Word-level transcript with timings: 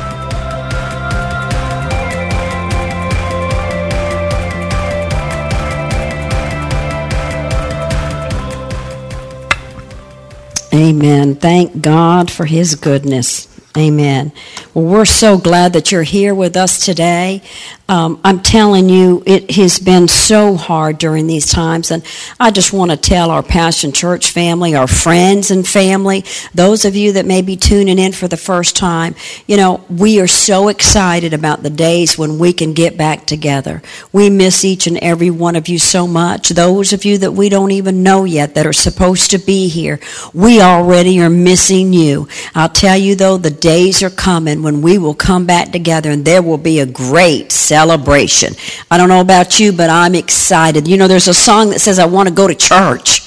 Amen. 10.72 11.34
Thank 11.34 11.82
God 11.82 12.30
for 12.30 12.46
His 12.46 12.74
goodness. 12.74 13.50
Amen. 13.76 14.32
Well, 14.74 14.84
we're 14.84 15.04
so 15.04 15.38
glad 15.38 15.74
that 15.74 15.92
you're 15.92 16.02
here 16.02 16.34
with 16.34 16.56
us 16.56 16.84
today. 16.84 17.40
Um, 17.90 18.20
I'm 18.22 18.38
telling 18.38 18.88
you, 18.88 19.20
it 19.26 19.50
has 19.56 19.80
been 19.80 20.06
so 20.06 20.54
hard 20.54 20.98
during 20.98 21.26
these 21.26 21.50
times. 21.50 21.90
And 21.90 22.04
I 22.38 22.52
just 22.52 22.72
want 22.72 22.92
to 22.92 22.96
tell 22.96 23.32
our 23.32 23.42
Passion 23.42 23.90
Church 23.90 24.30
family, 24.30 24.76
our 24.76 24.86
friends 24.86 25.50
and 25.50 25.66
family, 25.66 26.24
those 26.54 26.84
of 26.84 26.94
you 26.94 27.14
that 27.14 27.26
may 27.26 27.42
be 27.42 27.56
tuning 27.56 27.98
in 27.98 28.12
for 28.12 28.28
the 28.28 28.36
first 28.36 28.76
time, 28.76 29.16
you 29.48 29.56
know, 29.56 29.84
we 29.90 30.20
are 30.20 30.28
so 30.28 30.68
excited 30.68 31.34
about 31.34 31.64
the 31.64 31.70
days 31.70 32.16
when 32.16 32.38
we 32.38 32.52
can 32.52 32.74
get 32.74 32.96
back 32.96 33.26
together. 33.26 33.82
We 34.12 34.30
miss 34.30 34.64
each 34.64 34.86
and 34.86 34.98
every 34.98 35.30
one 35.30 35.56
of 35.56 35.68
you 35.68 35.80
so 35.80 36.06
much. 36.06 36.50
Those 36.50 36.92
of 36.92 37.04
you 37.04 37.18
that 37.18 37.32
we 37.32 37.48
don't 37.48 37.72
even 37.72 38.04
know 38.04 38.22
yet 38.22 38.54
that 38.54 38.66
are 38.66 38.72
supposed 38.72 39.32
to 39.32 39.38
be 39.38 39.68
here, 39.68 39.98
we 40.32 40.60
already 40.60 41.20
are 41.20 41.28
missing 41.28 41.92
you. 41.92 42.28
I'll 42.54 42.68
tell 42.68 42.96
you 42.96 43.16
though, 43.16 43.36
the 43.36 43.50
days 43.50 44.00
are 44.04 44.10
coming 44.10 44.62
when 44.62 44.80
we 44.80 44.96
will 44.96 45.14
come 45.14 45.44
back 45.44 45.72
together 45.72 46.12
and 46.12 46.24
there 46.24 46.40
will 46.40 46.56
be 46.56 46.78
a 46.78 46.86
great 46.86 47.50
celebration 47.50 47.79
celebration. 47.80 48.52
I 48.90 48.98
don't 48.98 49.08
know 49.08 49.22
about 49.22 49.58
you, 49.58 49.72
but 49.72 49.88
I'm 49.88 50.14
excited. 50.14 50.86
You 50.86 50.98
know, 50.98 51.08
there's 51.08 51.28
a 51.28 51.34
song 51.34 51.70
that 51.70 51.80
says, 51.80 51.98
I 51.98 52.04
want 52.04 52.28
to 52.28 52.34
go 52.34 52.46
to 52.46 52.54
church. 52.54 53.22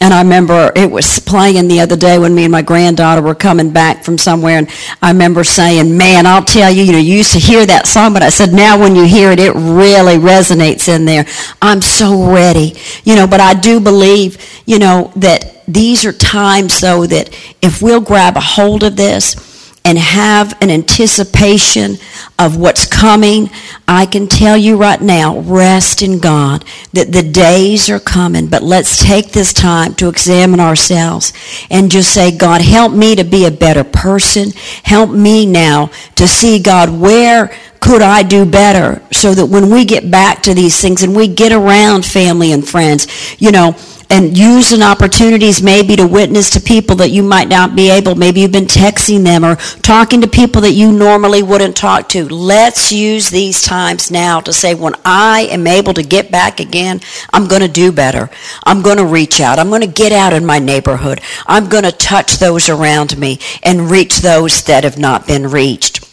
And 0.00 0.14
I 0.14 0.22
remember 0.22 0.72
it 0.74 0.90
was 0.90 1.18
playing 1.18 1.68
the 1.68 1.80
other 1.80 1.96
day 1.96 2.18
when 2.18 2.34
me 2.34 2.44
and 2.44 2.52
my 2.52 2.62
granddaughter 2.62 3.20
were 3.20 3.34
coming 3.34 3.70
back 3.70 4.02
from 4.02 4.16
somewhere. 4.16 4.56
And 4.56 4.68
I 5.02 5.10
remember 5.10 5.44
saying, 5.44 5.96
Man, 5.96 6.26
I'll 6.26 6.44
tell 6.44 6.70
you, 6.72 6.82
you 6.84 6.92
know, 6.92 6.98
you 6.98 7.16
used 7.16 7.32
to 7.32 7.38
hear 7.38 7.66
that 7.66 7.86
song, 7.86 8.14
but 8.14 8.22
I 8.22 8.30
said, 8.30 8.52
Now 8.52 8.80
when 8.80 8.96
you 8.96 9.04
hear 9.04 9.30
it, 9.30 9.38
it 9.38 9.52
really 9.54 10.16
resonates 10.16 10.88
in 10.88 11.04
there. 11.04 11.26
I'm 11.60 11.82
so 11.82 12.32
ready. 12.32 12.74
You 13.04 13.14
know, 13.14 13.26
but 13.26 13.40
I 13.40 13.54
do 13.54 13.78
believe, 13.78 14.38
you 14.64 14.78
know, 14.78 15.12
that 15.16 15.64
these 15.68 16.04
are 16.04 16.12
times, 16.12 16.80
though, 16.80 17.06
that 17.06 17.28
if 17.60 17.82
we'll 17.82 18.00
grab 18.00 18.36
a 18.36 18.40
hold 18.40 18.82
of 18.82 18.96
this, 18.96 19.51
and 19.84 19.98
have 19.98 20.56
an 20.60 20.70
anticipation 20.70 21.96
of 22.38 22.56
what's 22.56 22.86
coming, 22.86 23.50
I 23.88 24.06
can 24.06 24.28
tell 24.28 24.56
you 24.56 24.76
right 24.76 25.00
now, 25.00 25.38
rest 25.40 26.02
in 26.02 26.18
God, 26.18 26.64
that 26.92 27.10
the 27.12 27.22
days 27.22 27.90
are 27.90 27.98
coming. 27.98 28.46
But 28.46 28.62
let's 28.62 29.02
take 29.02 29.32
this 29.32 29.52
time 29.52 29.94
to 29.94 30.08
examine 30.08 30.60
ourselves 30.60 31.32
and 31.70 31.90
just 31.90 32.14
say, 32.14 32.36
God, 32.36 32.60
help 32.60 32.92
me 32.92 33.16
to 33.16 33.24
be 33.24 33.44
a 33.44 33.50
better 33.50 33.84
person. 33.84 34.50
Help 34.84 35.10
me 35.10 35.46
now 35.46 35.90
to 36.14 36.28
see, 36.28 36.60
God, 36.60 36.90
where 36.90 37.52
could 37.82 38.00
I 38.00 38.22
do 38.22 38.46
better 38.46 39.02
so 39.10 39.34
that 39.34 39.46
when 39.46 39.68
we 39.68 39.84
get 39.84 40.08
back 40.08 40.44
to 40.44 40.54
these 40.54 40.80
things 40.80 41.02
and 41.02 41.16
we 41.16 41.26
get 41.26 41.50
around 41.50 42.06
family 42.06 42.52
and 42.52 42.66
friends, 42.66 43.08
you 43.40 43.50
know, 43.50 43.74
and 44.08 44.38
using 44.38 44.82
opportunities 44.82 45.62
maybe 45.62 45.96
to 45.96 46.06
witness 46.06 46.50
to 46.50 46.60
people 46.60 46.94
that 46.96 47.10
you 47.10 47.24
might 47.24 47.48
not 47.48 47.74
be 47.74 47.90
able, 47.90 48.14
maybe 48.14 48.40
you've 48.40 48.52
been 48.52 48.66
texting 48.66 49.24
them 49.24 49.44
or 49.44 49.56
talking 49.82 50.20
to 50.20 50.28
people 50.28 50.60
that 50.60 50.74
you 50.74 50.92
normally 50.92 51.42
wouldn't 51.42 51.74
talk 51.74 52.08
to. 52.10 52.28
Let's 52.28 52.92
use 52.92 53.30
these 53.30 53.62
times 53.62 54.12
now 54.12 54.40
to 54.42 54.52
say, 54.52 54.74
when 54.74 54.94
I 55.04 55.48
am 55.50 55.66
able 55.66 55.94
to 55.94 56.04
get 56.04 56.30
back 56.30 56.60
again, 56.60 57.00
I'm 57.32 57.48
going 57.48 57.62
to 57.62 57.68
do 57.68 57.90
better. 57.90 58.30
I'm 58.64 58.82
going 58.82 58.98
to 58.98 59.06
reach 59.06 59.40
out. 59.40 59.58
I'm 59.58 59.70
going 59.70 59.80
to 59.80 59.88
get 59.88 60.12
out 60.12 60.32
in 60.32 60.46
my 60.46 60.60
neighborhood. 60.60 61.20
I'm 61.46 61.68
going 61.68 61.84
to 61.84 61.92
touch 61.92 62.38
those 62.38 62.68
around 62.68 63.18
me 63.18 63.40
and 63.64 63.90
reach 63.90 64.18
those 64.18 64.62
that 64.64 64.84
have 64.84 64.98
not 64.98 65.26
been 65.26 65.48
reached. 65.48 66.11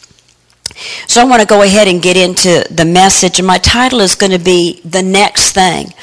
So 1.07 1.21
I 1.21 1.25
want 1.25 1.41
to 1.41 1.47
go 1.47 1.61
ahead 1.63 1.87
and 1.87 2.01
get 2.01 2.17
into 2.17 2.65
the 2.71 2.85
message, 2.85 3.39
and 3.39 3.47
my 3.47 3.57
title 3.57 3.99
is 3.99 4.15
going 4.15 4.31
to 4.31 4.39
be 4.39 4.81
The 4.83 5.01
Next 5.01 5.53
Thing. 5.53 5.93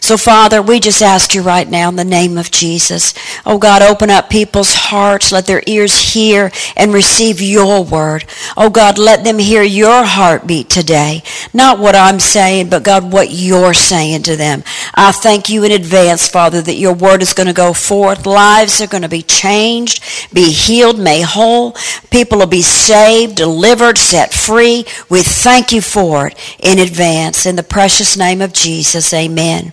So, 0.00 0.16
Father, 0.16 0.60
we 0.60 0.80
just 0.80 1.02
ask 1.02 1.34
you 1.34 1.42
right 1.42 1.68
now 1.68 1.88
in 1.88 1.96
the 1.96 2.04
name 2.04 2.36
of 2.36 2.50
Jesus. 2.50 3.14
Oh, 3.46 3.58
God, 3.58 3.82
open 3.82 4.10
up 4.10 4.28
people's 4.28 4.74
hearts. 4.74 5.32
Let 5.32 5.46
their 5.46 5.62
ears 5.66 6.12
hear 6.12 6.50
and 6.76 6.92
receive 6.92 7.40
your 7.40 7.82
word. 7.82 8.24
Oh, 8.56 8.70
God, 8.70 8.98
let 8.98 9.24
them 9.24 9.38
hear 9.38 9.62
your 9.62 10.04
heartbeat 10.04 10.68
today. 10.68 11.22
Not 11.52 11.78
what 11.78 11.96
I'm 11.96 12.20
saying, 12.20 12.68
but, 12.68 12.84
God, 12.84 13.12
what 13.12 13.30
you're 13.30 13.74
saying 13.74 14.24
to 14.24 14.36
them. 14.36 14.62
I 14.94 15.12
thank 15.12 15.48
you 15.48 15.64
in 15.64 15.72
advance, 15.72 16.28
Father, 16.28 16.60
that 16.62 16.74
your 16.74 16.92
word 16.94 17.22
is 17.22 17.32
going 17.32 17.46
to 17.46 17.52
go 17.52 17.72
forth. 17.72 18.26
Lives 18.26 18.80
are 18.80 18.86
going 18.86 19.02
to 19.02 19.08
be 19.08 19.22
changed, 19.22 20.02
be 20.32 20.50
healed, 20.50 20.98
made 20.98 21.24
whole. 21.24 21.76
People 22.10 22.38
will 22.38 22.46
be 22.46 22.62
saved, 22.62 23.36
delivered, 23.36 23.98
set 23.98 24.32
free. 24.32 24.84
We 25.08 25.22
thank 25.22 25.72
you 25.72 25.80
for 25.80 26.28
it 26.28 26.56
in 26.58 26.78
advance. 26.78 27.46
In 27.46 27.56
the 27.56 27.62
precious 27.62 28.16
name 28.16 28.40
of 28.40 28.52
Jesus, 28.52 29.12
amen. 29.14 29.63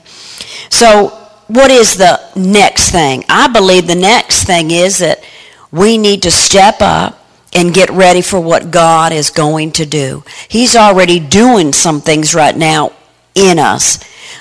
So, 0.69 1.09
what 1.47 1.69
is 1.71 1.97
the 1.97 2.21
next 2.35 2.91
thing? 2.91 3.25
I 3.27 3.47
believe 3.47 3.87
the 3.87 3.95
next 3.95 4.45
thing 4.45 4.71
is 4.71 4.99
that 4.99 5.23
we 5.71 5.97
need 5.97 6.23
to 6.23 6.31
step 6.31 6.77
up 6.79 7.21
and 7.53 7.73
get 7.73 7.89
ready 7.89 8.21
for 8.21 8.39
what 8.39 8.71
God 8.71 9.11
is 9.11 9.29
going 9.29 9.71
to 9.73 9.85
do. 9.85 10.23
He's 10.47 10.75
already 10.75 11.19
doing 11.19 11.73
some 11.73 11.99
things 11.99 12.33
right 12.33 12.55
now 12.55 12.93
in 13.35 13.59
us, 13.59 13.99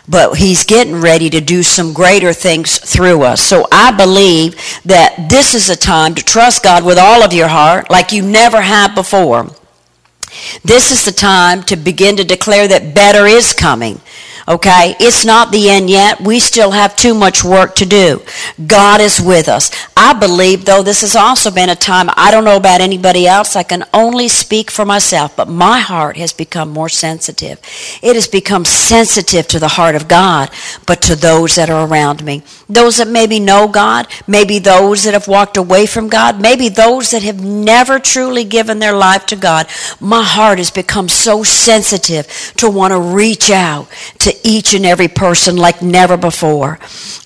but 0.09 0.35
He's 0.39 0.65
getting 0.65 1.01
ready 1.01 1.29
to 1.31 1.41
do 1.41 1.63
some 1.63 1.93
greater 1.93 2.33
things 2.33 2.79
through 2.79 3.23
us. 3.23 3.41
So 3.41 3.67
I 3.73 3.91
believe 3.91 4.55
that 4.85 5.29
this 5.29 5.55
is 5.55 5.69
a 5.69 5.77
time 5.77 6.15
to 6.15 6.25
trust 6.25 6.63
God 6.63 6.85
with 6.85 6.99
all 6.99 7.25
of 7.25 7.33
your 7.33 7.49
heart 7.49 7.91
like 7.91 8.13
you 8.13 8.23
never 8.23 8.61
have 8.61 8.95
before. 8.95 9.49
This 10.65 10.93
is 10.93 11.05
the 11.05 11.13
time 11.13 11.65
to 11.65 11.77
begin 11.77 12.17
to 12.17 12.25
declare 12.25 12.69
that 12.69 12.95
better 12.95 13.27
is 13.27 13.53
coming. 13.53 14.01
Okay? 14.51 14.97
It's 14.99 15.25
not 15.25 15.53
the 15.53 15.71
end 15.71 15.89
yet. 15.89 16.21
We 16.21 16.41
still 16.41 16.73
have 16.73 16.97
too 16.97 17.15
much 17.15 17.45
work 17.45 17.77
to 17.77 17.87
do. 17.87 18.21
God 18.67 19.01
is 19.01 19.21
with 19.21 19.49
us. 19.49 19.71
I 19.97 20.13
believe, 20.13 20.65
though, 20.65 20.83
this 20.83 21.03
has 21.03 21.15
also 21.15 21.53
been 21.53 21.69
a 21.69 21.77
time, 21.77 22.11
I 22.17 22.33
don't 22.33 22.45
know 22.45 22.57
about 22.57 22.81
anybody 22.81 23.29
else, 23.29 23.55
I 23.55 23.63
can 23.63 23.85
only 23.95 24.27
speak 24.27 24.69
for 24.69 24.85
myself, 24.85 25.37
but 25.37 25.49
my 25.49 25.79
heart 25.79 26.17
has 26.17 26.33
become 26.33 26.71
more 26.71 26.89
sensitive. 26.89 27.61
It 28.03 28.17
has 28.17 28.27
become 28.27 28.65
sensitive 28.65 29.47
to 29.49 29.61
the 29.61 29.69
heart 29.69 29.95
of 29.95 30.09
God, 30.09 30.51
but 30.85 31.01
to 31.03 31.15
those 31.15 31.55
that 31.55 31.71
are 31.71 31.87
around 31.87 32.25
me. 32.25 32.43
Those 32.69 32.97
that 32.97 33.07
maybe 33.07 33.39
know 33.39 33.69
God, 33.69 34.09
maybe 34.27 34.59
those 34.59 35.05
that 35.05 35.15
have 35.15 35.29
walked 35.29 35.57
away 35.57 35.87
from 35.87 36.09
God, 36.09 36.41
maybe 36.41 36.69
those 36.69 37.13
that 37.13 37.23
have 37.23 37.45
never 37.45 38.01
truly 38.01 38.43
given 38.43 38.81
their 38.81 38.97
life 38.97 39.27
to 39.27 39.37
God. 39.37 39.69
My 40.01 40.25
heart 40.25 40.59
has 40.59 40.73
become 40.73 41.09
so 41.09 41.45
sensitive 41.45 42.27
to 42.57 42.69
want 42.69 42.93
to 42.93 42.99
reach 42.99 43.51
out 43.51 43.89
to 44.19 44.40
each 44.45 44.75
and 44.75 44.85
every 44.87 45.09
person 45.09 45.57
like 45.57 45.83
never 45.83 46.17
before. 46.17 46.79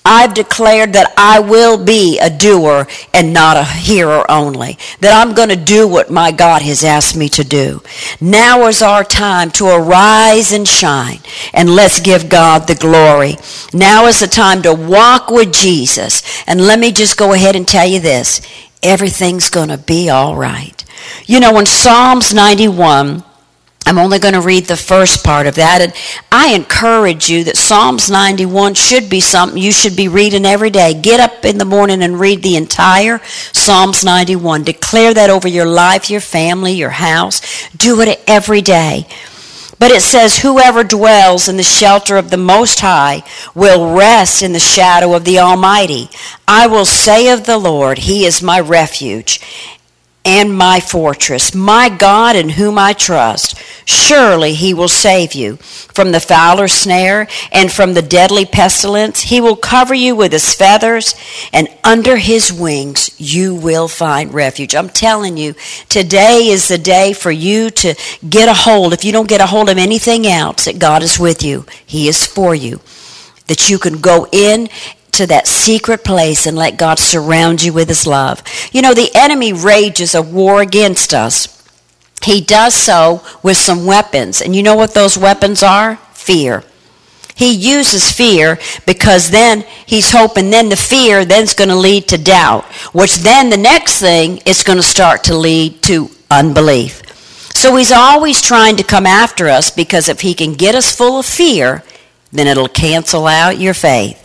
I've 0.05 0.33
declared 0.33 0.93
that 0.93 1.13
I 1.17 1.39
will 1.39 1.83
be 1.83 2.19
a 2.19 2.29
doer 2.29 2.87
and 3.13 3.33
not 3.33 3.57
a 3.57 3.63
hearer 3.63 4.29
only. 4.29 4.77
That 4.99 5.13
I'm 5.13 5.33
going 5.33 5.49
to 5.49 5.55
do 5.55 5.87
what 5.87 6.11
my 6.11 6.31
God 6.31 6.61
has 6.61 6.83
asked 6.83 7.15
me 7.15 7.29
to 7.29 7.43
do. 7.43 7.81
Now 8.21 8.67
is 8.67 8.81
our 8.81 9.03
time 9.03 9.51
to 9.51 9.67
arise 9.67 10.51
and 10.51 10.67
shine 10.67 11.19
and 11.53 11.69
let's 11.69 11.99
give 11.99 12.29
God 12.29 12.67
the 12.67 12.75
glory. 12.75 13.35
Now 13.73 14.05
is 14.05 14.19
the 14.19 14.27
time 14.27 14.61
to 14.63 14.73
walk 14.73 15.29
with 15.29 15.51
Jesus. 15.53 16.21
And 16.47 16.61
let 16.61 16.79
me 16.79 16.91
just 16.91 17.17
go 17.17 17.33
ahead 17.33 17.55
and 17.55 17.67
tell 17.67 17.87
you 17.87 17.99
this. 17.99 18.41
Everything's 18.83 19.49
going 19.49 19.69
to 19.69 19.77
be 19.77 20.09
all 20.09 20.35
right. 20.35 20.83
You 21.25 21.39
know, 21.39 21.57
in 21.57 21.65
Psalms 21.65 22.33
91, 22.33 23.23
I'm 23.87 23.99
only 23.99 24.17
going 24.17 24.33
to 24.33 24.41
read 24.41 24.65
the 24.65 24.75
first 24.75 25.23
part 25.23 25.45
of 25.45 25.55
that. 25.55 25.79
And 25.79 25.93
I 26.31 26.55
encourage 26.55 27.29
you 27.29 27.43
that 27.43 27.55
Psalms 27.55 28.09
91 28.09 28.73
should 28.73 29.09
be 29.09 29.19
something 29.19 29.61
you 29.61 29.71
should 29.71 29.95
be 29.95 30.07
reading 30.07 30.43
every 30.43 30.71
day. 30.71 30.99
Get 30.99 31.19
up 31.19 31.45
in 31.45 31.59
the 31.59 31.65
morning 31.65 32.01
and 32.01 32.19
read 32.19 32.41
the 32.41 32.55
entire 32.55 33.19
Psalms 33.23 34.03
91. 34.03 34.63
Declare 34.63 35.13
that 35.13 35.29
over 35.29 35.47
your 35.47 35.67
life, 35.67 36.09
your 36.09 36.21
family, 36.21 36.73
your 36.73 36.89
house. 36.89 37.41
Do 37.77 38.01
it 38.01 38.23
every 38.27 38.61
day. 38.61 39.05
But 39.77 39.91
it 39.91 40.01
says, 40.01 40.39
Whoever 40.39 40.83
dwells 40.83 41.47
in 41.47 41.57
the 41.57 41.63
shelter 41.63 42.17
of 42.17 42.31
the 42.31 42.37
Most 42.37 42.79
High 42.79 43.23
will 43.53 43.93
rest 43.95 44.41
in 44.41 44.53
the 44.53 44.59
shadow 44.59 45.13
of 45.13 45.25
the 45.25 45.39
Almighty. 45.39 46.09
I 46.47 46.65
will 46.65 46.85
say 46.85 47.29
of 47.29 47.45
the 47.45 47.57
Lord, 47.57 47.99
He 47.99 48.25
is 48.25 48.41
my 48.41 48.59
refuge 48.59 49.41
and 50.25 50.57
my 50.57 50.79
fortress, 50.79 51.53
my 51.53 51.87
God 51.87 52.35
in 52.35 52.49
whom 52.49 52.79
I 52.79 52.93
trust. 52.93 53.55
Surely 53.85 54.55
he 54.55 54.73
will 54.73 54.87
save 54.87 55.33
you 55.33 55.57
from 55.57 56.11
the 56.11 56.19
fowler's 56.19 56.73
snare 56.73 57.27
and 57.51 57.71
from 57.71 57.93
the 57.93 58.01
deadly 58.01 58.43
pestilence. 58.43 59.21
He 59.21 59.39
will 59.39 59.55
cover 59.55 59.93
you 59.93 60.15
with 60.15 60.31
his 60.31 60.55
feathers, 60.55 61.13
and 61.53 61.69
under 61.83 62.17
his 62.17 62.51
wings 62.51 63.11
you 63.19 63.53
will 63.53 63.87
find 63.87 64.33
refuge. 64.33 64.75
I'm 64.75 64.89
telling 64.89 65.37
you, 65.37 65.53
today 65.87 66.47
is 66.47 66.67
the 66.67 66.79
day 66.79 67.13
for 67.13 67.31
you 67.31 67.69
to 67.69 67.93
get 68.27 68.49
a 68.49 68.53
hold. 68.53 68.91
If 68.91 69.05
you 69.05 69.11
don't 69.11 69.29
get 69.29 69.41
a 69.41 69.45
hold 69.45 69.69
of 69.69 69.77
anything 69.77 70.25
else, 70.25 70.65
that 70.65 70.79
God 70.79 71.03
is 71.03 71.19
with 71.19 71.43
you, 71.43 71.65
he 71.85 72.07
is 72.07 72.25
for 72.25 72.55
you. 72.55 72.81
That 73.47 73.69
you 73.69 73.77
can 73.77 74.01
go 74.01 74.27
in 74.31 74.69
to 75.11 75.27
that 75.27 75.47
secret 75.47 76.03
place 76.03 76.47
and 76.47 76.57
let 76.57 76.77
God 76.77 76.97
surround 76.97 77.61
you 77.63 77.71
with 77.71 77.87
his 77.87 78.07
love. 78.07 78.41
You 78.71 78.81
know, 78.81 78.95
the 78.95 79.11
enemy 79.13 79.53
rages 79.53 80.15
a 80.15 80.21
war 80.23 80.61
against 80.61 81.13
us 81.13 81.54
he 82.25 82.41
does 82.41 82.73
so 82.73 83.23
with 83.41 83.57
some 83.57 83.85
weapons. 83.85 84.41
And 84.41 84.55
you 84.55 84.63
know 84.63 84.75
what 84.75 84.93
those 84.93 85.17
weapons 85.17 85.63
are? 85.63 85.97
Fear. 86.13 86.63
He 87.35 87.53
uses 87.53 88.11
fear 88.11 88.57
because 88.85 89.29
then 89.29 89.65
he's 89.85 90.11
hoping 90.11 90.49
then 90.49 90.69
the 90.69 90.77
fear 90.77 91.25
then's 91.25 91.53
going 91.53 91.69
to 91.69 91.75
lead 91.75 92.07
to 92.09 92.17
doubt, 92.17 92.63
which 92.93 93.17
then 93.17 93.49
the 93.49 93.57
next 93.57 93.99
thing 93.99 94.37
is 94.45 94.63
going 94.63 94.77
to 94.77 94.83
start 94.83 95.25
to 95.25 95.35
lead 95.35 95.81
to 95.83 96.09
unbelief. 96.31 97.01
So 97.53 97.75
he's 97.75 97.91
always 97.91 98.41
trying 98.41 98.77
to 98.77 98.83
come 98.83 99.05
after 99.05 99.47
us 99.47 99.69
because 99.69 100.07
if 100.07 100.21
he 100.21 100.33
can 100.33 100.53
get 100.53 100.75
us 100.75 100.95
full 100.95 101.19
of 101.19 101.25
fear, 101.25 101.83
then 102.31 102.47
it'll 102.47 102.69
cancel 102.69 103.27
out 103.27 103.59
your 103.59 103.73
faith. 103.73 104.21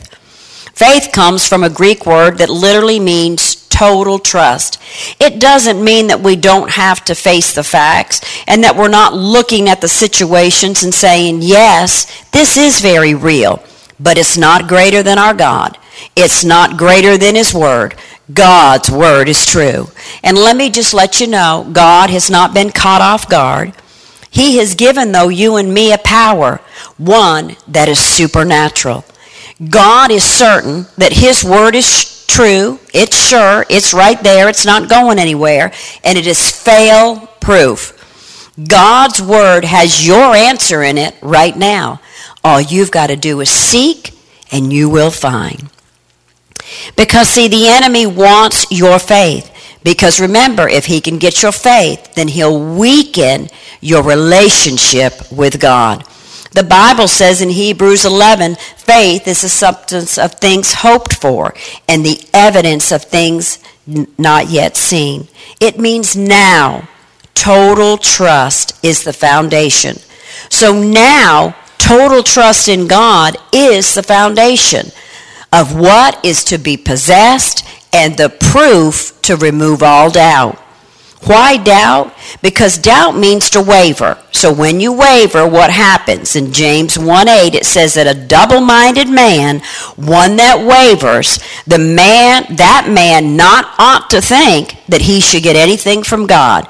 Faith 0.75 1.11
comes 1.13 1.47
from 1.47 1.65
a 1.65 1.71
Greek 1.71 2.07
word 2.07 2.39
that 2.39 2.49
literally 2.49 3.01
means 3.01 3.60
total 3.81 4.19
trust. 4.19 4.79
It 5.19 5.41
doesn't 5.41 5.83
mean 5.83 6.09
that 6.09 6.21
we 6.21 6.37
don't 6.37 6.69
have 6.69 7.03
to 7.07 7.15
face 7.15 7.55
the 7.55 7.65
facts 7.65 8.21
and 8.47 8.63
that 8.63 8.77
we're 8.77 8.89
not 8.89 9.15
looking 9.15 9.71
at 9.71 9.81
the 9.81 9.89
situations 9.89 10.83
and 10.83 10.93
saying, 10.93 11.39
yes, 11.41 12.05
this 12.31 12.59
is 12.59 12.83
very 12.83 13.15
real, 13.15 13.65
but 13.99 14.19
it's 14.19 14.37
not 14.37 14.69
greater 14.69 15.03
than 15.03 15.17
our 15.17 15.33
God. 15.33 15.79
It's 16.15 16.45
not 16.45 16.77
greater 16.77 17.17
than 17.17 17.35
His 17.35 17.55
Word. 17.55 17.95
God's 18.31 18.91
Word 18.91 19.31
is 19.31 19.47
true. 19.47 19.87
And 20.23 20.37
let 20.37 20.59
me 20.59 20.69
just 20.69 20.93
let 20.93 21.19
you 21.19 21.27
know, 21.27 21.67
God 21.73 22.11
has 22.11 22.29
not 22.29 22.53
been 22.53 22.73
caught 22.73 23.01
off 23.01 23.31
guard. 23.31 23.73
He 24.31 24.59
has 24.59 24.75
given, 24.75 25.13
though, 25.13 25.31
you 25.31 25.57
and 25.57 25.73
me 25.73 25.91
a 25.91 25.99
power, 25.99 26.61
one 26.99 27.57
that 27.67 27.89
is 27.89 27.99
supernatural. 27.99 29.07
God 29.71 30.11
is 30.11 30.23
certain 30.23 30.85
that 30.99 31.15
His 31.15 31.43
Word 31.43 31.75
is 31.75 32.20
true, 32.35 32.79
it's 32.95 33.29
sure, 33.29 33.65
it's 33.69 33.93
right 33.93 34.23
there, 34.23 34.49
it's 34.49 34.67
not 34.67 34.89
going 34.89 35.19
anywhere, 35.19 35.73
and 36.05 36.17
it 36.17 36.27
is 36.27 36.51
fail 36.51 37.27
proof. 37.41 37.97
God's 38.69 39.21
word 39.21 39.65
has 39.65 40.07
your 40.07 40.35
answer 40.35 40.83
in 40.83 40.99
it 40.99 41.15
right 41.23 41.57
now. 41.57 42.01
All 42.45 42.61
you've 42.61 42.91
got 42.91 43.09
to 43.09 43.17
do 43.17 43.41
is 43.41 43.51
seek, 43.51 44.13
and 44.51 44.73
you 44.73 44.89
will 44.89 45.11
find. 45.11 45.71
Because, 46.97 47.29
see, 47.29 47.49
the 47.49 47.69
enemy 47.69 48.07
wants 48.07 48.67
your 48.71 48.99
faith. 48.99 49.51
Because 49.83 50.21
remember, 50.21 50.69
if 50.69 50.87
he 50.87 51.01
can 51.01 51.19
get 51.19 51.43
your 51.43 51.53
faith, 51.53 52.15
then 52.15 52.29
he'll 52.29 52.77
weaken 52.77 53.49
your 53.81 54.03
relationship 54.03 55.15
with 55.33 55.61
God. 55.61 56.05
The 56.53 56.65
Bible 56.65 57.07
says 57.07 57.41
in 57.41 57.51
Hebrews 57.51 58.05
11, 58.05 58.57
faith 58.77 59.29
is 59.29 59.43
the 59.43 59.49
substance 59.49 60.19
of 60.19 60.35
things 60.35 60.75
hoped 60.75 61.15
for 61.15 61.55
and 61.89 62.05
the 62.05 62.21
evidence 62.35 62.91
of 62.91 63.05
things 63.05 63.59
not 64.19 64.49
yet 64.49 64.77
seen. 64.77 65.29
It 65.61 65.79
means 65.79 66.17
now. 66.17 66.89
Total 67.35 67.97
trust 67.97 68.85
is 68.85 69.05
the 69.05 69.13
foundation. 69.13 69.97
So 70.51 70.79
now, 70.79 71.57
total 71.79 72.23
trust 72.23 72.69
in 72.69 72.87
God 72.87 73.37
is 73.53 73.95
the 73.95 74.03
foundation 74.03 74.89
of 75.53 75.75
what 75.75 76.23
is 76.25 76.45
to 76.45 76.59
be 76.59 76.77
possessed 76.77 77.65
and 77.93 78.17
the 78.17 78.29
proof 78.29 79.21
to 79.23 79.37
remove 79.37 79.83
all 79.83 80.11
doubt. 80.11 80.59
Why 81.25 81.59
doubt? 81.59 82.15
Because 82.41 82.79
doubt 82.79 83.15
means 83.15 83.51
to 83.51 83.61
waver. 83.61 84.19
So 84.33 84.53
when 84.53 84.81
you 84.81 84.93
waver, 84.93 85.47
what 85.47 85.71
happens? 85.71 86.35
In 86.35 86.53
James 86.53 86.99
1 86.99 87.29
8, 87.29 87.55
it 87.55 87.67
says 87.67 87.95
that 87.95 88.07
a 88.07 88.19
double 88.27 88.61
minded 88.61 89.09
man, 89.09 89.61
one 89.97 90.37
that 90.37 90.65
wavers, 90.65 91.39
the 91.67 91.79
man, 91.79 92.57
that 92.57 92.89
man 92.91 93.37
not 93.37 93.67
ought 93.79 94.09
to 94.11 94.23
think 94.23 94.77
that 94.89 95.03
he 95.03 95.21
should 95.21 95.43
get 95.43 95.57
anything 95.57 96.03
from 96.03 96.27
God. 96.27 96.67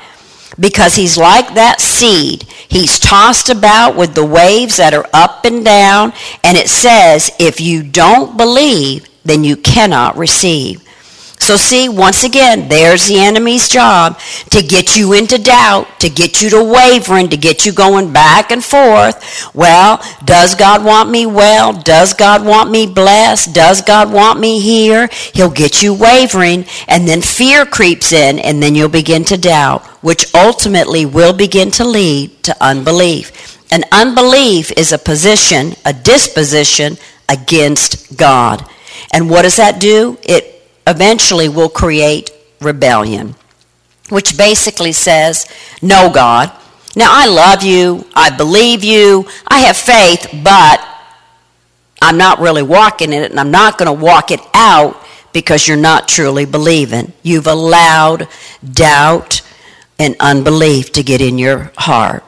Because 0.58 0.97
he's 0.97 1.17
like 1.17 1.55
that 1.55 1.81
seed. 1.81 2.43
He's 2.43 2.99
tossed 2.99 3.50
about 3.50 3.97
with 3.97 4.14
the 4.14 4.26
waves 4.26 4.76
that 4.79 4.93
are 4.93 5.08
up 5.14 5.44
and 5.44 5.64
down. 5.64 6.12
And 6.43 6.58
it 6.58 6.69
says, 6.69 7.31
if 7.38 7.61
you 7.61 7.82
don't 7.85 8.37
believe, 8.37 9.08
then 9.25 9.44
you 9.44 9.56
cannot 9.56 10.17
receive. 10.17 10.85
So, 11.50 11.56
see, 11.56 11.88
once 11.88 12.23
again, 12.23 12.69
there's 12.69 13.08
the 13.08 13.19
enemy's 13.19 13.69
job 13.69 14.20
to 14.50 14.62
get 14.62 14.97
you 14.97 15.14
into 15.14 15.37
doubt, 15.37 15.99
to 15.99 16.08
get 16.08 16.41
you 16.41 16.49
to 16.50 16.62
wavering, 16.62 17.29
to 17.31 17.37
get 17.37 17.67
you 17.67 17.73
going 17.73 18.12
back 18.12 18.52
and 18.52 18.62
forth. 18.62 19.52
Well, 19.52 20.00
does 20.25 20.55
God 20.55 20.85
want 20.85 21.11
me 21.11 21.26
well? 21.26 21.73
Does 21.73 22.14
God 22.14 22.47
want 22.47 22.70
me 22.70 22.87
blessed? 22.87 23.52
Does 23.52 23.82
God 23.82 24.12
want 24.12 24.38
me 24.38 24.61
here? 24.61 25.08
He'll 25.35 25.50
get 25.50 25.82
you 25.82 25.93
wavering, 25.93 26.67
and 26.87 27.08
then 27.08 27.20
fear 27.20 27.67
creeps 27.67 28.12
in, 28.12 28.38
and 28.38 28.62
then 28.62 28.76
you'll 28.76 28.88
begin 28.88 29.25
to 29.25 29.37
doubt, 29.37 29.85
which 30.05 30.32
ultimately 30.32 31.05
will 31.05 31.32
begin 31.32 31.73
to 31.73 31.85
lead 31.85 32.44
to 32.44 32.56
unbelief. 32.61 33.58
And 33.73 33.82
unbelief 33.91 34.70
is 34.76 34.93
a 34.93 34.99
position, 34.99 35.75
a 35.85 35.93
disposition 35.93 36.97
against 37.29 38.17
God. 38.17 38.64
And 39.12 39.29
what 39.29 39.43
does 39.43 39.56
that 39.56 39.81
do? 39.81 40.17
It 40.23 40.60
eventually 40.90 41.48
will 41.48 41.69
create 41.69 42.31
rebellion, 42.60 43.34
which 44.08 44.37
basically 44.37 44.92
says, 44.92 45.46
No, 45.81 46.10
God. 46.12 46.52
Now, 46.96 47.08
I 47.10 47.26
love 47.26 47.62
you. 47.62 48.04
I 48.14 48.31
believe 48.37 48.82
you. 48.82 49.26
I 49.46 49.60
have 49.60 49.76
faith, 49.76 50.26
but 50.42 50.84
I'm 52.02 52.19
not 52.19 52.40
really 52.40 52.64
walking 52.64 53.12
in 53.12 53.22
it, 53.22 53.31
and 53.31 53.38
I'm 53.38 53.52
not 53.52 53.78
going 53.78 53.87
to 53.87 54.04
walk 54.04 54.31
it 54.31 54.40
out 54.54 55.00
because 55.32 55.69
you're 55.69 55.76
not 55.76 56.08
truly 56.08 56.44
believing. 56.44 57.12
You've 57.22 57.46
allowed 57.46 58.28
doubt 58.64 59.42
and 59.98 60.16
unbelief 60.19 60.92
to 60.92 61.02
get 61.02 61.20
in 61.20 61.38
your 61.38 61.72
heart. 61.76 62.25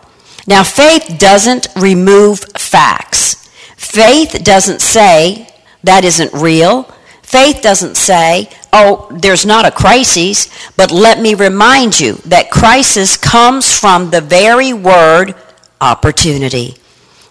Now, 0.46 0.62
faith 0.62 1.16
doesn't 1.18 1.68
remove 1.76 2.40
facts. 2.56 3.48
Faith 3.76 4.44
doesn't 4.44 4.80
say 4.80 5.48
that 5.82 6.04
isn't 6.04 6.32
real. 6.32 6.92
Faith 7.32 7.62
doesn't 7.62 7.94
say, 7.94 8.46
oh, 8.74 9.08
there's 9.10 9.46
not 9.46 9.64
a 9.64 9.70
crisis, 9.70 10.50
but 10.76 10.90
let 10.90 11.18
me 11.18 11.34
remind 11.34 11.98
you 11.98 12.16
that 12.26 12.50
crisis 12.50 13.16
comes 13.16 13.72
from 13.72 14.10
the 14.10 14.20
very 14.20 14.74
word 14.74 15.34
opportunity. 15.80 16.76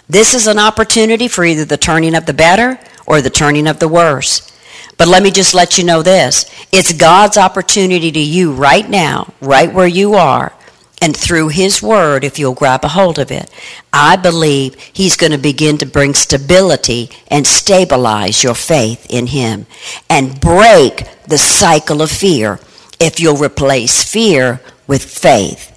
This 0.10 0.34
is 0.34 0.48
an 0.48 0.58
opportunity 0.58 1.28
for 1.28 1.46
either 1.46 1.66
the 1.66 1.78
turning 1.78 2.16
of 2.16 2.26
the 2.26 2.34
better 2.34 2.80
or 3.06 3.22
the 3.22 3.30
turning 3.30 3.68
of 3.68 3.78
the 3.78 3.88
worse. 3.88 4.52
But 4.98 5.08
let 5.08 5.22
me 5.22 5.30
just 5.30 5.54
let 5.54 5.78
you 5.78 5.84
know 5.84 6.02
this 6.02 6.50
it's 6.72 6.94
God's 6.94 7.38
opportunity 7.38 8.12
to 8.12 8.20
you 8.20 8.54
right 8.54 8.90
now, 8.90 9.32
right 9.40 9.72
where 9.72 9.86
you 9.86 10.16
are, 10.16 10.52
and 11.02 11.18
through 11.18 11.50
His 11.50 11.82
Word, 11.82 12.24
if 12.24 12.38
you'll 12.38 12.54
grab 12.54 12.86
a 12.86 12.90
hold 12.90 13.18
of 13.18 13.32
it, 13.32 13.50
I 13.92 14.16
believe 14.16 14.76
He's 14.76 15.18
going 15.18 15.32
to 15.32 15.38
begin 15.40 15.80
to 15.80 15.86
bring 15.88 16.14
stability 16.14 17.10
and 17.28 17.48
stabilize 17.48 18.44
your 18.44 18.54
faith 18.54 19.08
in 19.10 19.28
Him 19.28 19.66
and 20.10 20.40
break 20.40 21.08
the 21.28 21.40
cycle 21.40 22.04
of 22.04 22.12
fear 22.12 22.60
if 23.00 23.20
you'll 23.20 23.44
replace 23.44 24.04
fear 24.04 24.62
with 24.86 25.04
faith. 25.04 25.70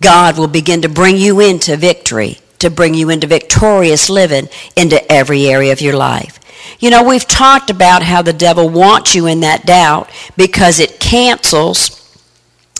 God 0.00 0.38
will 0.38 0.48
begin 0.48 0.82
to 0.82 0.88
bring 0.88 1.16
you 1.16 1.40
into 1.40 1.76
victory, 1.76 2.38
to 2.60 2.70
bring 2.70 2.94
you 2.94 3.10
into 3.10 3.26
victorious 3.26 4.08
living 4.08 4.48
into 4.76 5.10
every 5.10 5.46
area 5.46 5.72
of 5.72 5.80
your 5.80 5.96
life. 5.96 6.38
You 6.78 6.90
know, 6.90 7.02
we've 7.02 7.26
talked 7.26 7.70
about 7.70 8.02
how 8.02 8.22
the 8.22 8.32
devil 8.32 8.68
wants 8.68 9.14
you 9.14 9.26
in 9.26 9.40
that 9.40 9.66
doubt 9.66 10.10
because 10.36 10.78
it 10.78 11.00
cancels 11.00 12.09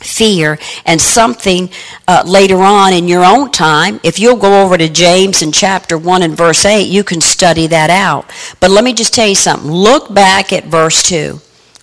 fear 0.03 0.59
and 0.85 1.01
something 1.01 1.71
uh, 2.09 2.23
later 2.27 2.59
on 2.59 2.93
in 2.93 3.09
your 3.09 3.25
own 3.25 3.51
time. 3.51 4.01
If 4.03 4.19
you'll 4.19 4.37
go 4.37 4.65
over 4.65 4.77
to 4.79 4.89
james 4.89 5.43
in 5.43 5.53
chapter 5.53 5.97
1 5.99 6.23
and 6.23 6.37
verse 6.37 6.65
8 6.65 6.89
you 6.89 7.05
can 7.05 7.21
study 7.21 7.67
that 7.69 7.91
out. 7.91 8.31
But 8.61 8.71
let 8.71 8.85
me 8.85 8.93
just 8.93 9.15
tell 9.15 9.29
you 9.29 9.35
something. 9.35 9.71
Look 9.71 10.13
back 10.13 10.53
at 10.53 10.65
verse 10.65 11.03
2 11.03 11.41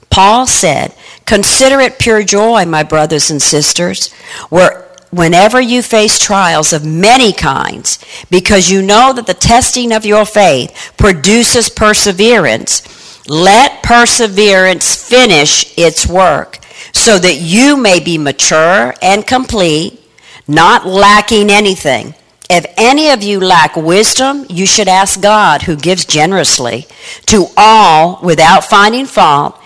paul 0.09 0.47
said 0.47 0.95
consider 1.25 1.79
it 1.79 1.99
pure 1.99 2.23
joy 2.23 2.65
my 2.65 2.81
brothers 2.81 3.29
and 3.29 3.41
sisters 3.41 4.11
where 4.49 4.87
whenever 5.11 5.59
you 5.59 5.81
face 5.81 6.19
trials 6.19 6.73
of 6.73 6.85
many 6.85 7.31
kinds 7.31 7.99
because 8.29 8.69
you 8.69 8.81
know 8.81 9.13
that 9.13 9.27
the 9.27 9.33
testing 9.33 9.91
of 9.91 10.05
your 10.05 10.25
faith 10.25 10.93
produces 10.97 11.69
perseverance 11.69 12.81
let 13.29 13.83
perseverance 13.83 14.95
finish 14.95 15.77
its 15.77 16.07
work 16.07 16.59
so 16.91 17.17
that 17.19 17.35
you 17.35 17.77
may 17.77 17.99
be 17.99 18.17
mature 18.17 18.93
and 19.01 19.25
complete, 19.25 19.99
not 20.47 20.85
lacking 20.85 21.49
anything. 21.49 22.13
If 22.49 22.65
any 22.77 23.09
of 23.09 23.23
you 23.23 23.39
lack 23.39 23.75
wisdom, 23.75 24.45
you 24.49 24.65
should 24.65 24.87
ask 24.87 25.21
God, 25.21 25.63
who 25.63 25.75
gives 25.75 26.05
generously 26.05 26.87
to 27.25 27.47
all 27.57 28.19
without 28.23 28.63
finding 28.63 29.05
fault, 29.05 29.59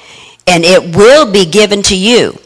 and 0.47 0.63
it 0.65 0.95
will 0.95 1.31
be 1.31 1.45
given 1.45 1.83
to 1.83 1.95
you. 1.95 2.37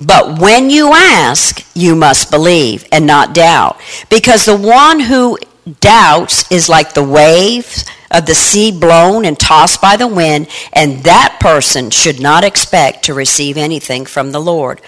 But 0.00 0.40
when 0.40 0.68
you 0.70 0.92
ask, 0.92 1.64
you 1.76 1.94
must 1.94 2.30
believe 2.30 2.84
and 2.90 3.06
not 3.06 3.34
doubt, 3.34 3.80
because 4.10 4.44
the 4.44 4.56
one 4.56 4.98
who 4.98 5.38
doubts 5.80 6.50
is 6.50 6.68
like 6.68 6.92
the 6.94 7.04
waves 7.04 7.84
of 8.14 8.26
the 8.26 8.34
sea 8.34 8.70
blown 8.70 9.24
and 9.24 9.38
tossed 9.38 9.82
by 9.82 9.96
the 9.96 10.06
wind, 10.06 10.48
and 10.72 11.02
that 11.02 11.38
person 11.40 11.90
should 11.90 12.20
not 12.20 12.44
expect 12.44 13.04
to 13.04 13.14
receive 13.14 13.56
anything 13.56 14.06
from 14.06 14.32
the 14.32 14.40
Lord. 14.40 14.80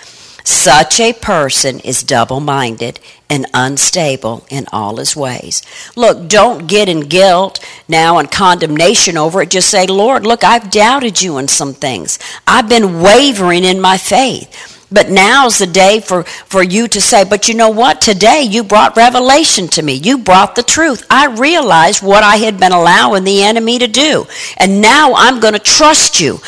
Such 0.45 1.01
a 1.01 1.13
person 1.13 1.81
is 1.81 2.05
double 2.05 2.39
minded 2.39 3.01
and 3.29 3.47
unstable 3.53 4.47
in 4.49 4.67
all 4.73 4.99
his 4.99 5.17
ways. 5.17 5.61
Look, 5.97 6.29
don't 6.29 6.69
get 6.69 6.89
in 6.89 7.01
guilt 7.01 7.59
now 7.89 8.19
and 8.19 8.31
condemnation 8.31 9.17
over 9.17 9.43
it. 9.43 9.51
Just 9.51 9.69
say, 9.69 9.89
Lord, 9.89 10.25
look, 10.25 10.45
I've 10.45 10.71
doubted 10.71 11.21
you 11.21 11.39
in 11.39 11.49
some 11.49 11.75
things. 11.75 12.21
I've 12.47 12.69
been 12.69 13.03
wavering 13.03 13.65
in 13.65 13.81
my 13.81 13.99
faith. 13.99 14.76
But 14.91 15.11
now's 15.11 15.59
the 15.59 15.67
day 15.67 16.01
for, 16.01 16.23
for 16.23 16.63
you 16.63 16.87
to 16.89 17.01
say, 17.01 17.25
but 17.25 17.49
you 17.49 17.55
know 17.55 17.71
what? 17.71 18.01
Today 18.01 18.43
you 18.43 18.63
brought 18.63 18.97
revelation 18.97 19.67
to 19.69 19.83
me. 19.83 19.95
You 19.95 20.19
brought 20.19 20.55
the 20.55 20.63
truth. 20.63 21.05
I 21.11 21.27
realized 21.27 22.03
what 22.03 22.23
I 22.23 22.37
had 22.37 22.61
been 22.61 22.73
allowing 22.73 23.25
the 23.25 23.43
enemy 23.43 23.79
to 23.81 23.89
do. 23.89 24.27
And 24.59 24.81
now 24.81 25.15
I'm 25.15 25.41
going 25.41 25.55
to 25.55 25.59
trust 25.59 26.21
you. 26.21 26.39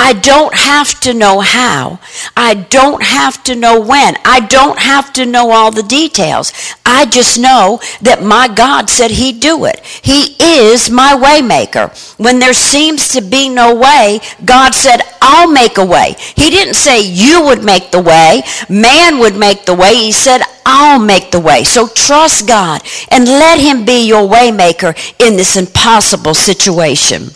I 0.00 0.12
don't 0.12 0.54
have 0.54 1.00
to 1.00 1.12
know 1.12 1.40
how. 1.40 1.98
I 2.36 2.54
don't 2.54 3.02
have 3.02 3.42
to 3.44 3.56
know 3.56 3.80
when. 3.80 4.14
I 4.24 4.38
don't 4.38 4.78
have 4.78 5.12
to 5.14 5.26
know 5.26 5.50
all 5.50 5.72
the 5.72 5.82
details. 5.82 6.52
I 6.86 7.04
just 7.04 7.36
know 7.36 7.80
that 8.02 8.22
my 8.22 8.46
God 8.46 8.88
said 8.88 9.10
he'd 9.10 9.40
do 9.40 9.64
it. 9.64 9.80
He 9.84 10.36
is 10.40 10.88
my 10.88 11.14
waymaker. 11.14 11.90
When 12.16 12.38
there 12.38 12.54
seems 12.54 13.08
to 13.08 13.20
be 13.20 13.48
no 13.48 13.74
way, 13.74 14.20
God 14.44 14.72
said, 14.72 15.00
I'll 15.20 15.50
make 15.50 15.78
a 15.78 15.84
way. 15.84 16.14
He 16.36 16.48
didn't 16.48 16.74
say 16.74 17.00
you 17.00 17.42
would 17.46 17.64
make 17.64 17.90
the 17.90 18.00
way, 18.00 18.42
man 18.68 19.18
would 19.18 19.36
make 19.36 19.64
the 19.64 19.74
way. 19.74 19.96
He 19.96 20.12
said, 20.12 20.42
I'll 20.64 21.00
make 21.00 21.32
the 21.32 21.40
way. 21.40 21.64
So 21.64 21.88
trust 21.88 22.46
God 22.46 22.82
and 23.10 23.24
let 23.24 23.58
him 23.58 23.84
be 23.84 24.06
your 24.06 24.28
waymaker 24.28 24.94
in 25.18 25.36
this 25.36 25.56
impossible 25.56 26.34
situation. 26.34 27.30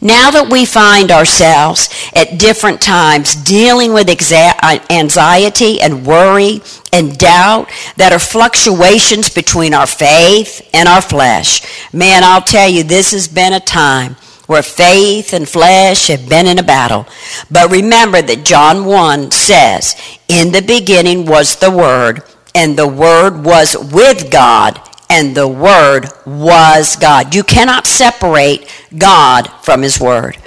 Now 0.00 0.30
that 0.30 0.50
we 0.50 0.64
find 0.64 1.10
ourselves 1.10 1.88
at 2.14 2.38
different 2.38 2.80
times 2.80 3.34
dealing 3.34 3.92
with 3.92 4.08
uh, 4.08 4.78
anxiety 4.90 5.80
and 5.80 6.06
worry 6.06 6.60
and 6.92 7.16
doubt 7.18 7.70
that 7.96 8.12
are 8.12 8.18
fluctuations 8.18 9.28
between 9.28 9.74
our 9.74 9.86
faith 9.86 10.68
and 10.74 10.88
our 10.88 11.02
flesh, 11.02 11.62
man, 11.92 12.24
I'll 12.24 12.42
tell 12.42 12.68
you, 12.68 12.82
this 12.82 13.12
has 13.12 13.28
been 13.28 13.52
a 13.52 13.60
time 13.60 14.16
where 14.46 14.62
faith 14.62 15.32
and 15.32 15.48
flesh 15.48 16.08
have 16.08 16.28
been 16.28 16.46
in 16.46 16.58
a 16.58 16.62
battle. 16.62 17.06
But 17.50 17.70
remember 17.70 18.20
that 18.20 18.44
John 18.44 18.84
1 18.84 19.30
says, 19.30 19.96
In 20.28 20.52
the 20.52 20.62
beginning 20.62 21.26
was 21.26 21.56
the 21.56 21.70
Word, 21.70 22.22
and 22.54 22.76
the 22.76 22.88
Word 22.88 23.44
was 23.44 23.76
with 23.92 24.30
God 24.30 24.80
and 25.12 25.34
the 25.36 25.46
Word 25.46 26.06
was 26.24 26.96
God. 26.96 27.34
You 27.34 27.44
cannot 27.44 27.86
separate 27.86 28.66
God 28.96 29.46
from 29.62 29.82
His 29.82 30.00
Word. 30.00 30.38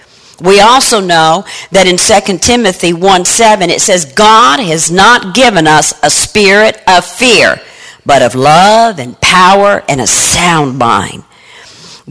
We 0.41 0.59
also 0.59 0.99
know 0.99 1.45
that 1.69 1.85
in 1.85 1.97
2 1.97 2.39
Timothy 2.39 2.91
1 2.91 3.25
7, 3.25 3.69
it 3.69 3.79
says, 3.79 4.11
God 4.11 4.59
has 4.59 4.91
not 4.91 5.35
given 5.35 5.67
us 5.67 5.93
a 6.01 6.09
spirit 6.09 6.81
of 6.87 7.05
fear, 7.05 7.61
but 8.07 8.23
of 8.23 8.33
love 8.33 8.97
and 8.97 9.21
power 9.21 9.83
and 9.87 10.01
a 10.01 10.07
sound 10.07 10.79
mind. 10.79 11.23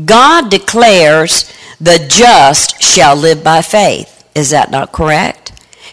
God 0.04 0.48
declares 0.48 1.52
the 1.80 2.06
just 2.08 2.80
shall 2.80 3.16
live 3.16 3.42
by 3.42 3.62
faith. 3.62 4.24
Is 4.34 4.50
that 4.50 4.70
not 4.70 4.92
correct? 4.92 5.43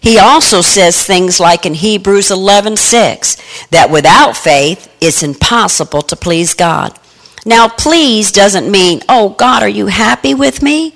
He 0.01 0.17
also 0.17 0.61
says 0.61 1.01
things 1.01 1.39
like 1.39 1.65
in 1.65 1.75
Hebrews 1.75 2.31
11:6 2.31 3.37
that 3.69 3.91
without 3.91 4.35
faith 4.35 4.89
it's 4.99 5.23
impossible 5.23 6.01
to 6.01 6.15
please 6.15 6.53
God. 6.55 6.97
Now, 7.45 7.67
please 7.67 8.31
doesn't 8.31 8.69
mean, 8.69 9.01
"Oh 9.07 9.29
God, 9.29 9.63
are 9.63 9.69
you 9.69 9.87
happy 9.87 10.33
with 10.33 10.61
me?" 10.61 10.93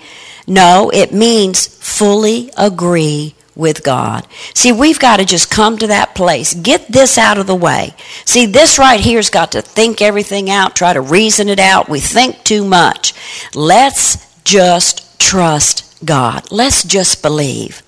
No, 0.48 0.90
it 0.90 1.14
means 1.14 1.70
fully 1.80 2.52
agree 2.58 3.36
with 3.56 3.84
God. 3.84 4.28
See, 4.54 4.72
we've 4.72 5.00
got 5.00 5.18
to 5.18 5.26
just 5.26 5.50
come 5.50 5.78
to 5.78 5.88
that 5.88 6.14
place. 6.14 6.54
Get 6.54 6.92
this 6.92 7.18
out 7.18 7.38
of 7.38 7.48
the 7.48 7.56
way. 7.56 7.94
See, 8.26 8.46
this 8.46 8.78
right 8.78 9.00
here's 9.00 9.30
got 9.30 9.52
to 9.54 9.62
think 9.62 10.02
everything 10.02 10.50
out, 10.50 10.76
try 10.76 10.94
to 10.94 11.02
reason 11.02 11.48
it 11.48 11.60
out. 11.60 11.90
We 11.90 12.00
think 12.00 12.44
too 12.44 12.66
much. 12.66 13.14
Let's 13.54 14.18
just 14.44 15.20
trust 15.20 15.84
God. 16.04 16.52
Let's 16.52 16.84
just 16.84 17.22
believe. 17.22 17.82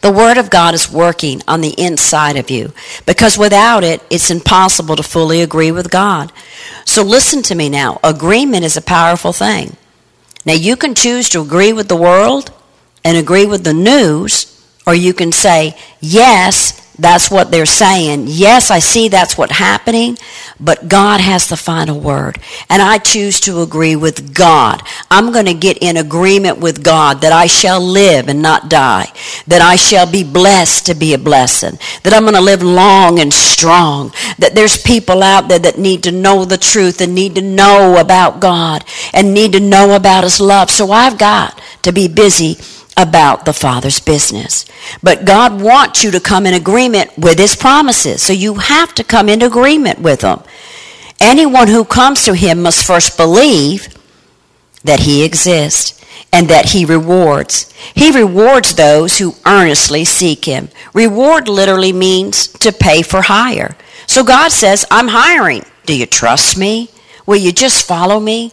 The 0.00 0.12
Word 0.12 0.38
of 0.38 0.50
God 0.50 0.74
is 0.74 0.90
working 0.90 1.42
on 1.48 1.60
the 1.60 1.74
inside 1.78 2.36
of 2.36 2.50
you 2.50 2.72
because 3.06 3.38
without 3.38 3.84
it, 3.84 4.02
it's 4.10 4.30
impossible 4.30 4.96
to 4.96 5.02
fully 5.02 5.42
agree 5.42 5.72
with 5.72 5.90
God. 5.90 6.32
So 6.84 7.02
listen 7.02 7.42
to 7.44 7.54
me 7.54 7.68
now. 7.68 7.98
Agreement 8.04 8.64
is 8.64 8.76
a 8.76 8.82
powerful 8.82 9.32
thing. 9.32 9.76
Now, 10.44 10.54
you 10.54 10.76
can 10.76 10.94
choose 10.94 11.28
to 11.30 11.40
agree 11.42 11.72
with 11.72 11.88
the 11.88 11.96
world 11.96 12.52
and 13.04 13.16
agree 13.16 13.46
with 13.46 13.64
the 13.64 13.74
news, 13.74 14.64
or 14.86 14.94
you 14.94 15.12
can 15.12 15.32
say, 15.32 15.76
Yes, 16.00 16.85
that's 16.98 17.30
what 17.30 17.50
they're 17.50 17.66
saying. 17.66 18.24
Yes, 18.26 18.70
I 18.70 18.78
see 18.78 19.08
that's 19.08 19.36
what's 19.36 19.58
happening, 19.58 20.16
but 20.58 20.88
God 20.88 21.20
has 21.20 21.46
the 21.46 21.56
final 21.56 22.00
word. 22.00 22.38
And 22.70 22.80
I 22.80 22.98
choose 22.98 23.38
to 23.40 23.60
agree 23.60 23.96
with 23.96 24.34
God. 24.34 24.82
I'm 25.10 25.32
going 25.32 25.46
to 25.46 25.54
get 25.54 25.78
in 25.78 25.96
agreement 25.96 26.58
with 26.58 26.82
God 26.82 27.20
that 27.20 27.32
I 27.32 27.46
shall 27.46 27.80
live 27.80 28.28
and 28.28 28.40
not 28.40 28.70
die, 28.70 29.12
that 29.46 29.60
I 29.60 29.76
shall 29.76 30.10
be 30.10 30.24
blessed 30.24 30.86
to 30.86 30.94
be 30.94 31.12
a 31.12 31.18
blessing, 31.18 31.78
that 32.02 32.14
I'm 32.14 32.22
going 32.22 32.34
to 32.34 32.40
live 32.40 32.62
long 32.62 33.18
and 33.18 33.32
strong, 33.32 34.12
that 34.38 34.54
there's 34.54 34.80
people 34.82 35.22
out 35.22 35.48
there 35.48 35.58
that 35.58 35.78
need 35.78 36.02
to 36.04 36.12
know 36.12 36.44
the 36.44 36.56
truth 36.56 37.00
and 37.00 37.14
need 37.14 37.34
to 37.34 37.42
know 37.42 37.98
about 37.98 38.40
God 38.40 38.84
and 39.12 39.34
need 39.34 39.52
to 39.52 39.60
know 39.60 39.94
about 39.94 40.24
His 40.24 40.40
love. 40.40 40.70
So 40.70 40.90
I've 40.92 41.18
got 41.18 41.60
to 41.82 41.92
be 41.92 42.08
busy 42.08 42.56
about 42.96 43.44
the 43.44 43.52
Father's 43.52 44.00
business. 44.00 44.64
But 45.02 45.24
God 45.24 45.60
wants 45.60 46.02
you 46.02 46.10
to 46.12 46.20
come 46.20 46.46
in 46.46 46.54
agreement 46.54 47.16
with 47.18 47.38
His 47.38 47.54
promises. 47.54 48.22
So 48.22 48.32
you 48.32 48.54
have 48.54 48.94
to 48.94 49.04
come 49.04 49.28
in 49.28 49.42
agreement 49.42 50.00
with 50.00 50.20
them. 50.20 50.42
Anyone 51.20 51.68
who 51.68 51.84
comes 51.84 52.24
to 52.24 52.34
Him 52.34 52.62
must 52.62 52.86
first 52.86 53.16
believe 53.16 53.88
that 54.84 55.00
He 55.00 55.24
exists 55.24 56.00
and 56.32 56.48
that 56.48 56.70
He 56.70 56.84
rewards. 56.84 57.72
He 57.94 58.10
rewards 58.10 58.74
those 58.74 59.18
who 59.18 59.34
earnestly 59.44 60.04
seek 60.04 60.44
Him. 60.44 60.68
Reward 60.94 61.48
literally 61.48 61.92
means 61.92 62.48
to 62.48 62.72
pay 62.72 63.02
for 63.02 63.22
hire. 63.22 63.76
So 64.06 64.24
God 64.24 64.52
says, 64.52 64.86
I'm 64.90 65.08
hiring. 65.08 65.64
Do 65.84 65.96
you 65.96 66.06
trust 66.06 66.56
me? 66.56 66.90
Will 67.26 67.36
you 67.36 67.52
just 67.52 67.86
follow 67.86 68.20
me? 68.20 68.52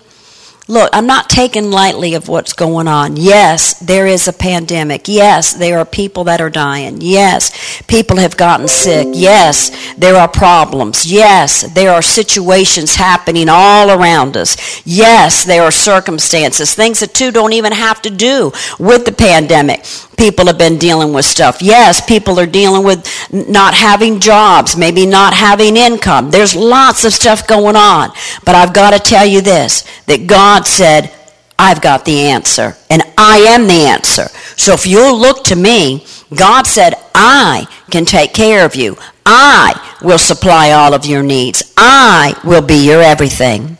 Look, 0.70 0.90
I'm 0.94 1.06
not 1.06 1.30
taking 1.30 1.72
lightly 1.72 2.14
of 2.14 2.30
what's 2.30 2.54
going 2.54 2.88
on. 2.88 3.18
Yes, 3.18 3.78
there 3.80 4.08
is 4.08 4.30
a 4.30 4.34
pandemic. 4.34 5.10
Yes, 5.10 5.54
there 5.54 5.78
are 5.78 5.86
people 5.86 6.24
that 6.24 6.40
are 6.40 6.50
dying. 6.50 7.00
Yes, 7.02 7.82
people 7.84 8.16
have 8.16 8.38
gotten 8.38 8.70
sick. 8.70 9.10
Yes, 9.12 9.94
there 9.96 10.16
are 10.16 10.30
problems. 10.30 11.06
Yes, 11.06 11.64
there 11.74 11.92
are 11.92 12.02
situations 12.02 12.96
happening 12.96 13.50
all 13.50 13.92
around 13.92 14.38
us. 14.38 14.86
Yes, 14.86 15.44
there 15.44 15.64
are 15.64 15.72
circumstances, 15.72 16.74
things 16.74 17.02
that 17.02 17.14
two 17.14 17.32
don't 17.32 17.52
even 17.52 17.74
have 17.74 18.02
to 18.04 18.10
do 18.10 18.54
with 18.80 19.04
the 19.04 19.12
pandemic 19.12 19.84
people 20.24 20.46
have 20.46 20.58
been 20.58 20.78
dealing 20.78 21.14
with 21.14 21.26
stuff. 21.26 21.62
Yes, 21.62 22.06
people 22.06 22.40
are 22.40 22.46
dealing 22.46 22.84
with 22.84 23.06
not 23.32 23.74
having 23.74 24.20
jobs, 24.20 24.78
maybe 24.78 25.06
not 25.06 25.34
having 25.34 25.76
income. 25.76 26.32
There's 26.32 26.56
lots 26.56 27.04
of 27.04 27.14
stuff 27.14 27.48
going 27.48 27.76
on. 27.76 28.12
But 28.46 28.56
I've 28.56 28.74
got 28.74 28.92
to 28.92 29.00
tell 29.00 29.26
you 29.26 29.42
this 29.42 29.84
that 30.06 30.28
God 30.28 30.53
said, 30.62 31.12
I've 31.60 31.82
got 31.82 32.06
the 32.06 32.20
answer, 32.28 32.76
and 32.90 33.04
I 33.18 33.38
am 33.40 33.68
the 33.68 33.86
answer. 33.86 34.28
So 34.58 34.74
if 34.74 34.86
you'll 34.88 35.20
look 35.20 35.44
to 35.46 35.56
me, 35.56 36.06
God 36.36 36.66
said, 36.66 36.96
I 37.14 37.68
can 37.92 38.06
take 38.06 38.34
care 38.34 38.66
of 38.66 38.76
you. 38.76 38.98
I 39.26 39.98
will 40.02 40.18
supply 40.18 40.72
all 40.72 40.94
of 40.94 41.06
your 41.06 41.24
needs. 41.24 41.74
I 41.78 42.40
will 42.44 42.62
be 42.62 42.86
your 42.86 43.02
everything 43.02 43.78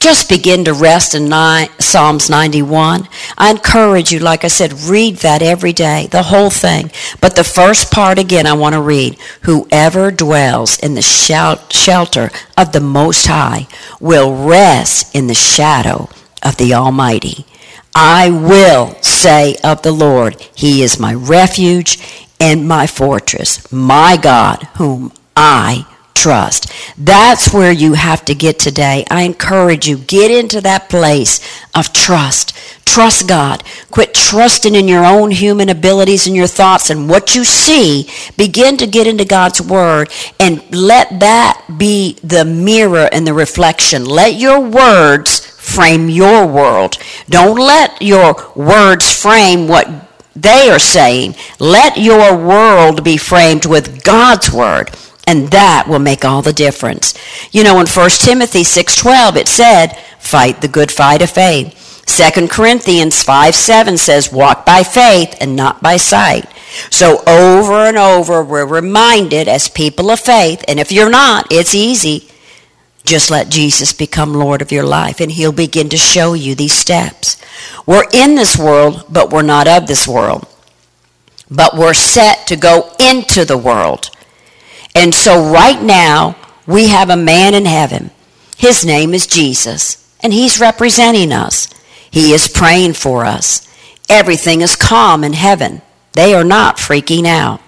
just 0.00 0.30
begin 0.30 0.64
to 0.64 0.72
rest 0.72 1.14
in 1.14 1.30
Psalms 1.78 2.30
91. 2.30 3.06
I 3.36 3.50
encourage 3.50 4.10
you, 4.10 4.18
like 4.18 4.44
I 4.44 4.48
said, 4.48 4.72
read 4.72 5.16
that 5.16 5.42
every 5.42 5.74
day, 5.74 6.08
the 6.10 6.24
whole 6.24 6.48
thing. 6.48 6.90
But 7.20 7.36
the 7.36 7.44
first 7.44 7.92
part 7.92 8.18
again, 8.18 8.46
I 8.46 8.54
want 8.54 8.74
to 8.74 8.80
read. 8.80 9.18
Whoever 9.42 10.10
dwells 10.10 10.78
in 10.78 10.94
the 10.94 11.02
shelter 11.02 12.30
of 12.56 12.72
the 12.72 12.80
Most 12.80 13.26
High 13.26 13.68
will 14.00 14.34
rest 14.34 15.14
in 15.14 15.26
the 15.26 15.34
shadow 15.34 16.08
of 16.42 16.56
the 16.56 16.72
Almighty. 16.72 17.44
I 17.94 18.30
will 18.30 18.94
say 19.02 19.56
of 19.62 19.82
the 19.82 19.92
Lord, 19.92 20.40
He 20.54 20.82
is 20.82 20.98
my 20.98 21.12
refuge 21.12 21.98
and 22.40 22.66
my 22.66 22.86
fortress, 22.86 23.70
my 23.70 24.16
God, 24.16 24.62
whom 24.78 25.12
I 25.36 25.86
trust. 26.20 26.70
That's 26.98 27.52
where 27.52 27.72
you 27.72 27.94
have 27.94 28.24
to 28.26 28.34
get 28.34 28.58
today. 28.58 29.04
I 29.10 29.22
encourage 29.22 29.88
you, 29.88 29.96
get 29.96 30.30
into 30.30 30.60
that 30.60 30.90
place 30.90 31.40
of 31.74 31.92
trust. 31.92 32.54
Trust 32.84 33.26
God. 33.26 33.64
Quit 33.90 34.12
trusting 34.12 34.74
in 34.74 34.86
your 34.86 35.04
own 35.04 35.30
human 35.30 35.68
abilities 35.68 36.26
and 36.26 36.36
your 36.36 36.46
thoughts 36.46 36.90
and 36.90 37.08
what 37.08 37.34
you 37.34 37.44
see. 37.44 38.10
Begin 38.36 38.76
to 38.76 38.86
get 38.86 39.06
into 39.06 39.24
God's 39.24 39.62
Word 39.62 40.10
and 40.38 40.62
let 40.74 41.20
that 41.20 41.64
be 41.78 42.18
the 42.22 42.44
mirror 42.44 43.08
and 43.12 43.26
the 43.26 43.32
reflection. 43.32 44.04
Let 44.04 44.34
your 44.34 44.60
words 44.60 45.46
frame 45.46 46.08
your 46.10 46.46
world. 46.46 46.98
Don't 47.28 47.58
let 47.58 48.02
your 48.02 48.34
words 48.54 49.10
frame 49.10 49.68
what 49.68 49.88
they 50.36 50.68
are 50.68 50.78
saying. 50.78 51.36
Let 51.58 51.96
your 51.96 52.36
world 52.36 53.04
be 53.04 53.16
framed 53.16 53.66
with 53.66 54.04
God's 54.04 54.52
Word 54.52 54.90
and 55.30 55.48
that 55.52 55.86
will 55.86 56.00
make 56.00 56.24
all 56.24 56.42
the 56.42 56.52
difference. 56.52 57.14
You 57.52 57.62
know, 57.62 57.78
in 57.78 57.86
1 57.86 58.10
Timothy 58.18 58.64
6:12 58.64 59.36
it 59.36 59.48
said, 59.48 59.96
"Fight 60.18 60.60
the 60.60 60.74
good 60.76 60.90
fight 60.90 61.22
of 61.22 61.30
faith." 61.30 61.76
2 62.04 62.48
Corinthians 62.48 63.22
5 63.22 63.54
7 63.54 63.96
says, 63.96 64.32
Walk 64.32 64.66
by 64.66 64.82
faith 64.82 65.36
and 65.40 65.54
not 65.54 65.80
by 65.80 65.96
sight. 65.96 66.46
So 66.90 67.22
over 67.26 67.86
and 67.86 67.96
over, 67.96 68.42
we're 68.42 68.66
reminded 68.66 69.46
as 69.46 69.68
people 69.68 70.10
of 70.10 70.18
faith, 70.18 70.64
and 70.66 70.80
if 70.80 70.90
you're 70.90 71.10
not, 71.10 71.46
it's 71.50 71.74
easy. 71.74 72.28
Just 73.04 73.30
let 73.30 73.48
Jesus 73.48 73.92
become 73.92 74.34
Lord 74.34 74.60
of 74.60 74.72
your 74.72 74.84
life, 74.84 75.20
and 75.20 75.30
He'll 75.30 75.52
begin 75.52 75.88
to 75.90 75.96
show 75.96 76.34
you 76.34 76.56
these 76.56 76.74
steps. 76.74 77.36
We're 77.86 78.08
in 78.12 78.34
this 78.34 78.58
world, 78.58 79.04
but 79.08 79.30
we're 79.30 79.42
not 79.42 79.68
of 79.68 79.86
this 79.86 80.08
world. 80.08 80.46
But 81.48 81.76
we're 81.76 81.94
set 81.94 82.46
to 82.48 82.56
go 82.56 82.92
into 82.98 83.44
the 83.44 83.58
world. 83.58 84.10
And 84.94 85.14
so 85.14 85.52
right 85.52 85.80
now, 85.80 86.36
we 86.66 86.88
have 86.88 87.10
a 87.10 87.16
man 87.16 87.54
in 87.54 87.64
heaven. 87.64 88.10
His 88.56 88.84
name 88.84 89.14
is 89.14 89.26
Jesus, 89.26 90.14
and 90.20 90.32
He's 90.32 90.60
representing 90.60 91.32
us. 91.32 91.68
He 92.10 92.32
is 92.32 92.48
praying 92.48 92.94
for 92.94 93.24
us. 93.24 93.66
Everything 94.08 94.60
is 94.60 94.76
calm 94.76 95.24
in 95.24 95.32
heaven. 95.32 95.82
They 96.12 96.34
are 96.34 96.44
not 96.44 96.76
freaking 96.76 97.26
out. 97.26 97.60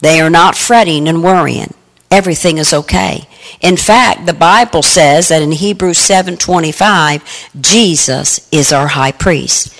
They 0.00 0.20
are 0.20 0.30
not 0.30 0.56
fretting 0.56 1.08
and 1.08 1.22
worrying. 1.22 1.72
Everything 2.10 2.58
is 2.58 2.72
okay. 2.72 3.28
In 3.60 3.76
fact, 3.76 4.26
the 4.26 4.34
Bible 4.34 4.82
says 4.82 5.28
that 5.28 5.42
in 5.42 5.52
Hebrews 5.52 5.98
7:25, 5.98 7.22
Jesus 7.60 8.46
is 8.52 8.72
our 8.72 8.88
high 8.88 9.12
priest. 9.12 9.70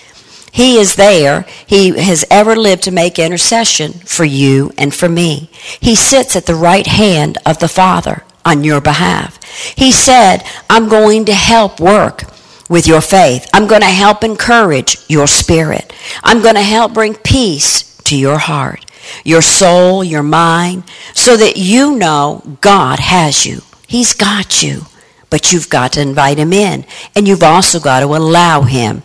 He 0.57 0.79
is 0.79 0.95
there. 0.95 1.43
He 1.67 1.91
has 1.99 2.25
ever 2.31 2.57
lived 2.57 2.85
to 2.85 2.91
make 2.91 3.19
intercession 3.19 3.93
for 3.93 4.25
you 4.25 4.73
and 4.79 4.95
for 4.95 5.07
me. 5.07 5.51
He 5.81 5.95
sits 5.95 6.35
at 6.35 6.47
the 6.47 6.55
right 6.55 6.87
hand 6.87 7.37
of 7.45 7.59
the 7.59 7.69
Father 7.69 8.25
on 8.43 8.65
your 8.65 8.81
behalf. 8.81 9.39
He 9.75 9.93
said, 9.93 10.39
I'm 10.71 10.89
going 10.89 11.27
to 11.27 11.35
help 11.35 11.79
work 11.79 12.23
with 12.71 12.87
your 12.87 13.03
faith. 13.03 13.47
I'm 13.53 13.67
going 13.67 13.83
to 13.83 13.87
help 13.87 14.25
encourage 14.25 14.97
your 15.11 15.27
spirit. 15.27 15.93
I'm 16.25 16.41
going 16.41 16.55
to 16.55 16.63
help 16.63 16.95
bring 16.95 17.17
peace 17.17 17.95
to 18.05 18.17
your 18.17 18.39
heart, 18.39 18.83
your 19.25 19.43
soul, 19.43 20.03
your 20.03 20.23
mind, 20.23 20.85
so 21.13 21.37
that 21.37 21.59
you 21.59 21.99
know 21.99 22.57
God 22.63 22.99
has 22.99 23.45
you. 23.45 23.61
He's 23.87 24.15
got 24.15 24.63
you. 24.63 24.87
But 25.29 25.53
you've 25.53 25.69
got 25.69 25.93
to 25.95 26.01
invite 26.01 26.39
him 26.39 26.55
in. 26.55 26.87
And 27.15 27.29
you've 27.29 27.43
also 27.43 27.79
got 27.79 28.01
to 28.01 28.07
allow 28.07 28.63
him 28.63 29.03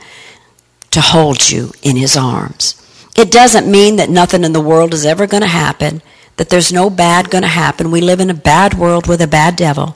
to 0.92 1.02
hold 1.02 1.50
you 1.50 1.72
in 1.82 1.96
his 1.96 2.16
arms. 2.16 2.78
It 3.18 3.32
doesn't 3.32 3.70
mean 3.70 3.98
that 3.98 4.10
nothing 4.10 4.44
in 4.44 4.54
the 4.54 4.62
world 4.62 4.94
is 4.94 5.06
ever 5.06 5.28
going 5.28 5.42
to 5.42 5.48
happen 5.48 6.02
that 6.42 6.50
there's 6.50 6.74
no 6.74 6.90
bad 6.90 7.30
going 7.30 7.44
to 7.44 7.48
happen. 7.48 7.92
We 7.92 8.02
live 8.02 8.20
in 8.20 8.32
a 8.32 8.34
bad 8.34 8.74
world 8.74 9.06
with 9.06 9.22
a 9.22 9.28
bad 9.28 9.56
devil. 9.56 9.96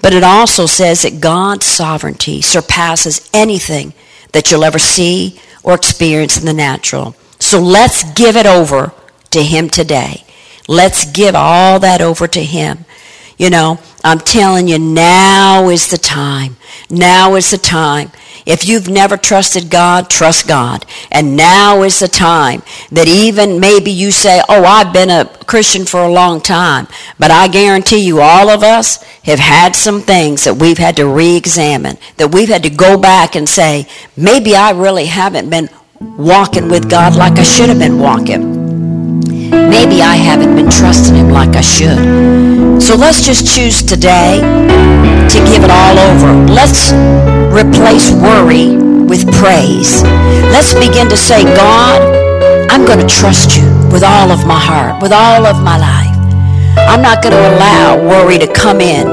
But 0.00 0.14
it 0.14 0.22
also 0.22 0.64
says 0.64 1.02
that 1.02 1.20
God's 1.20 1.66
sovereignty 1.66 2.40
surpasses 2.40 3.28
anything 3.34 3.92
that 4.32 4.50
you'll 4.50 4.64
ever 4.64 4.78
see 4.78 5.38
or 5.62 5.74
experience 5.74 6.38
in 6.38 6.46
the 6.46 6.54
natural. 6.54 7.14
So 7.38 7.60
let's 7.60 8.10
give 8.14 8.36
it 8.36 8.46
over 8.46 8.94
to 9.32 9.42
Him 9.42 9.68
today. 9.68 10.24
Let's 10.66 11.04
give 11.04 11.34
all 11.34 11.78
that 11.80 12.00
over 12.00 12.26
to 12.28 12.42
Him. 12.42 12.86
You 13.38 13.50
know, 13.50 13.78
I'm 14.04 14.18
telling 14.18 14.68
you, 14.68 14.78
now 14.78 15.68
is 15.68 15.90
the 15.90 15.98
time. 15.98 16.56
Now 16.90 17.34
is 17.34 17.50
the 17.50 17.58
time. 17.58 18.10
If 18.44 18.66
you've 18.66 18.88
never 18.88 19.16
trusted 19.16 19.70
God, 19.70 20.10
trust 20.10 20.48
God. 20.48 20.84
And 21.10 21.36
now 21.36 21.82
is 21.82 22.00
the 22.00 22.08
time 22.08 22.62
that 22.90 23.06
even 23.06 23.60
maybe 23.60 23.90
you 23.90 24.10
say, 24.10 24.42
Oh, 24.48 24.64
I've 24.64 24.92
been 24.92 25.10
a 25.10 25.26
Christian 25.46 25.84
for 25.84 26.00
a 26.02 26.10
long 26.10 26.40
time. 26.40 26.88
But 27.18 27.30
I 27.30 27.48
guarantee 27.48 28.00
you, 28.00 28.20
all 28.20 28.48
of 28.50 28.62
us 28.62 29.02
have 29.24 29.38
had 29.38 29.76
some 29.76 30.00
things 30.00 30.44
that 30.44 30.54
we've 30.54 30.78
had 30.78 30.96
to 30.96 31.06
re 31.06 31.36
examine, 31.36 31.98
that 32.16 32.32
we've 32.32 32.48
had 32.48 32.64
to 32.64 32.70
go 32.70 32.98
back 32.98 33.36
and 33.36 33.48
say, 33.48 33.86
Maybe 34.16 34.56
I 34.56 34.70
really 34.70 35.06
haven't 35.06 35.48
been 35.48 35.68
walking 36.00 36.68
with 36.68 36.90
God 36.90 37.14
like 37.14 37.38
I 37.38 37.44
should 37.44 37.68
have 37.68 37.78
been 37.78 38.00
walking. 38.00 39.50
Maybe 39.50 40.02
I 40.02 40.16
haven't 40.16 40.56
been 40.56 40.70
trusting 40.70 41.14
Him 41.14 41.30
like 41.30 41.54
I 41.54 41.60
should. 41.60 42.71
So 42.82 42.96
let's 42.96 43.24
just 43.24 43.46
choose 43.46 43.80
today 43.80 44.40
to 44.42 45.38
give 45.46 45.62
it 45.62 45.70
all 45.70 45.96
over. 45.96 46.52
Let's 46.52 46.90
replace 47.54 48.10
worry 48.10 48.76
with 49.06 49.22
praise. 49.38 50.02
Let's 50.50 50.74
begin 50.74 51.08
to 51.08 51.16
say, 51.16 51.44
God, 51.44 52.02
I'm 52.68 52.84
going 52.84 52.98
to 52.98 53.06
trust 53.06 53.56
you 53.56 53.62
with 53.92 54.02
all 54.02 54.32
of 54.32 54.44
my 54.48 54.58
heart, 54.58 55.00
with 55.00 55.12
all 55.12 55.46
of 55.46 55.62
my 55.62 55.78
life. 55.78 56.18
I'm 56.76 57.00
not 57.00 57.22
going 57.22 57.32
to 57.32 57.54
allow 57.54 58.02
worry 58.02 58.36
to 58.38 58.52
come 58.52 58.80
in 58.80 59.06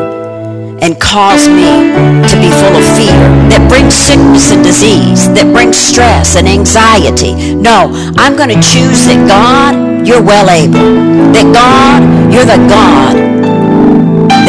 and 0.82 1.00
cause 1.00 1.48
me 1.48 1.94
to 2.26 2.36
be 2.42 2.50
full 2.50 2.74
of 2.74 2.86
fear 2.98 3.22
that 3.54 3.68
brings 3.70 3.94
sickness 3.94 4.52
and 4.52 4.64
disease, 4.64 5.32
that 5.34 5.54
brings 5.54 5.78
stress 5.78 6.36
and 6.36 6.48
anxiety. 6.48 7.54
No, 7.54 7.94
I'm 8.18 8.36
going 8.36 8.50
to 8.50 8.56
choose 8.56 9.06
that 9.06 9.28
God, 9.28 10.08
you're 10.08 10.24
well 10.24 10.50
able. 10.50 10.74
That 11.34 11.54
God, 11.54 12.34
you're 12.34 12.46
the 12.46 12.58
God 12.68 13.39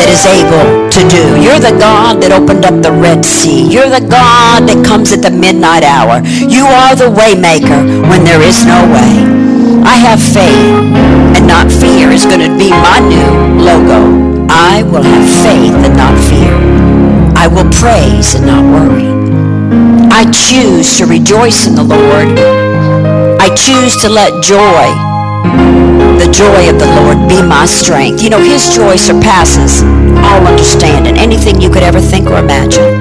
that 0.01 0.09
is 0.09 0.25
able 0.25 0.89
to 0.89 1.03
do. 1.13 1.37
You're 1.37 1.61
the 1.61 1.77
God 1.77 2.25
that 2.25 2.33
opened 2.33 2.65
up 2.65 2.81
the 2.81 2.89
Red 2.89 3.21
Sea. 3.21 3.69
You're 3.69 3.93
the 3.93 4.01
God 4.01 4.65
that 4.65 4.81
comes 4.81 5.13
at 5.13 5.21
the 5.21 5.29
midnight 5.29 5.85
hour. 5.85 6.25
You 6.25 6.65
are 6.65 6.97
the 6.97 7.13
waymaker 7.13 7.85
when 8.09 8.25
there 8.25 8.41
is 8.41 8.65
no 8.65 8.81
way. 8.89 9.29
I 9.85 10.01
have 10.01 10.17
faith 10.17 10.73
and 11.37 11.45
not 11.45 11.69
fear 11.69 12.09
is 12.09 12.25
going 12.25 12.41
to 12.41 12.53
be 12.57 12.73
my 12.73 12.97
new 13.05 13.61
logo. 13.61 14.49
I 14.49 14.81
will 14.89 15.05
have 15.05 15.29
faith 15.45 15.77
and 15.85 15.93
not 15.93 16.17
fear. 16.33 16.57
I 17.37 17.45
will 17.45 17.69
praise 17.69 18.33
and 18.33 18.49
not 18.49 18.65
worry. 18.65 19.13
I 20.09 20.25
choose 20.33 20.97
to 20.97 21.05
rejoice 21.05 21.69
in 21.69 21.77
the 21.77 21.85
Lord. 21.85 22.41
I 23.37 23.53
choose 23.53 24.01
to 24.01 24.09
let 24.09 24.33
joy 24.41 24.89
the 26.21 26.31
joy 26.33 26.69
of 26.69 26.79
the 26.79 26.87
Lord 27.01 27.29
be 27.29 27.41
my 27.41 27.65
strength. 27.65 28.23
You 28.23 28.29
know, 28.29 28.41
His 28.41 28.77
joy 28.77 28.97
surpasses 28.97 29.83
all 30.21 30.47
understanding, 30.47 31.17
anything 31.17 31.63
you 31.63 31.71
could 31.71 31.83
ever 31.83 32.01
think 32.01 32.29
or 32.29 32.39
imagine. 32.39 32.93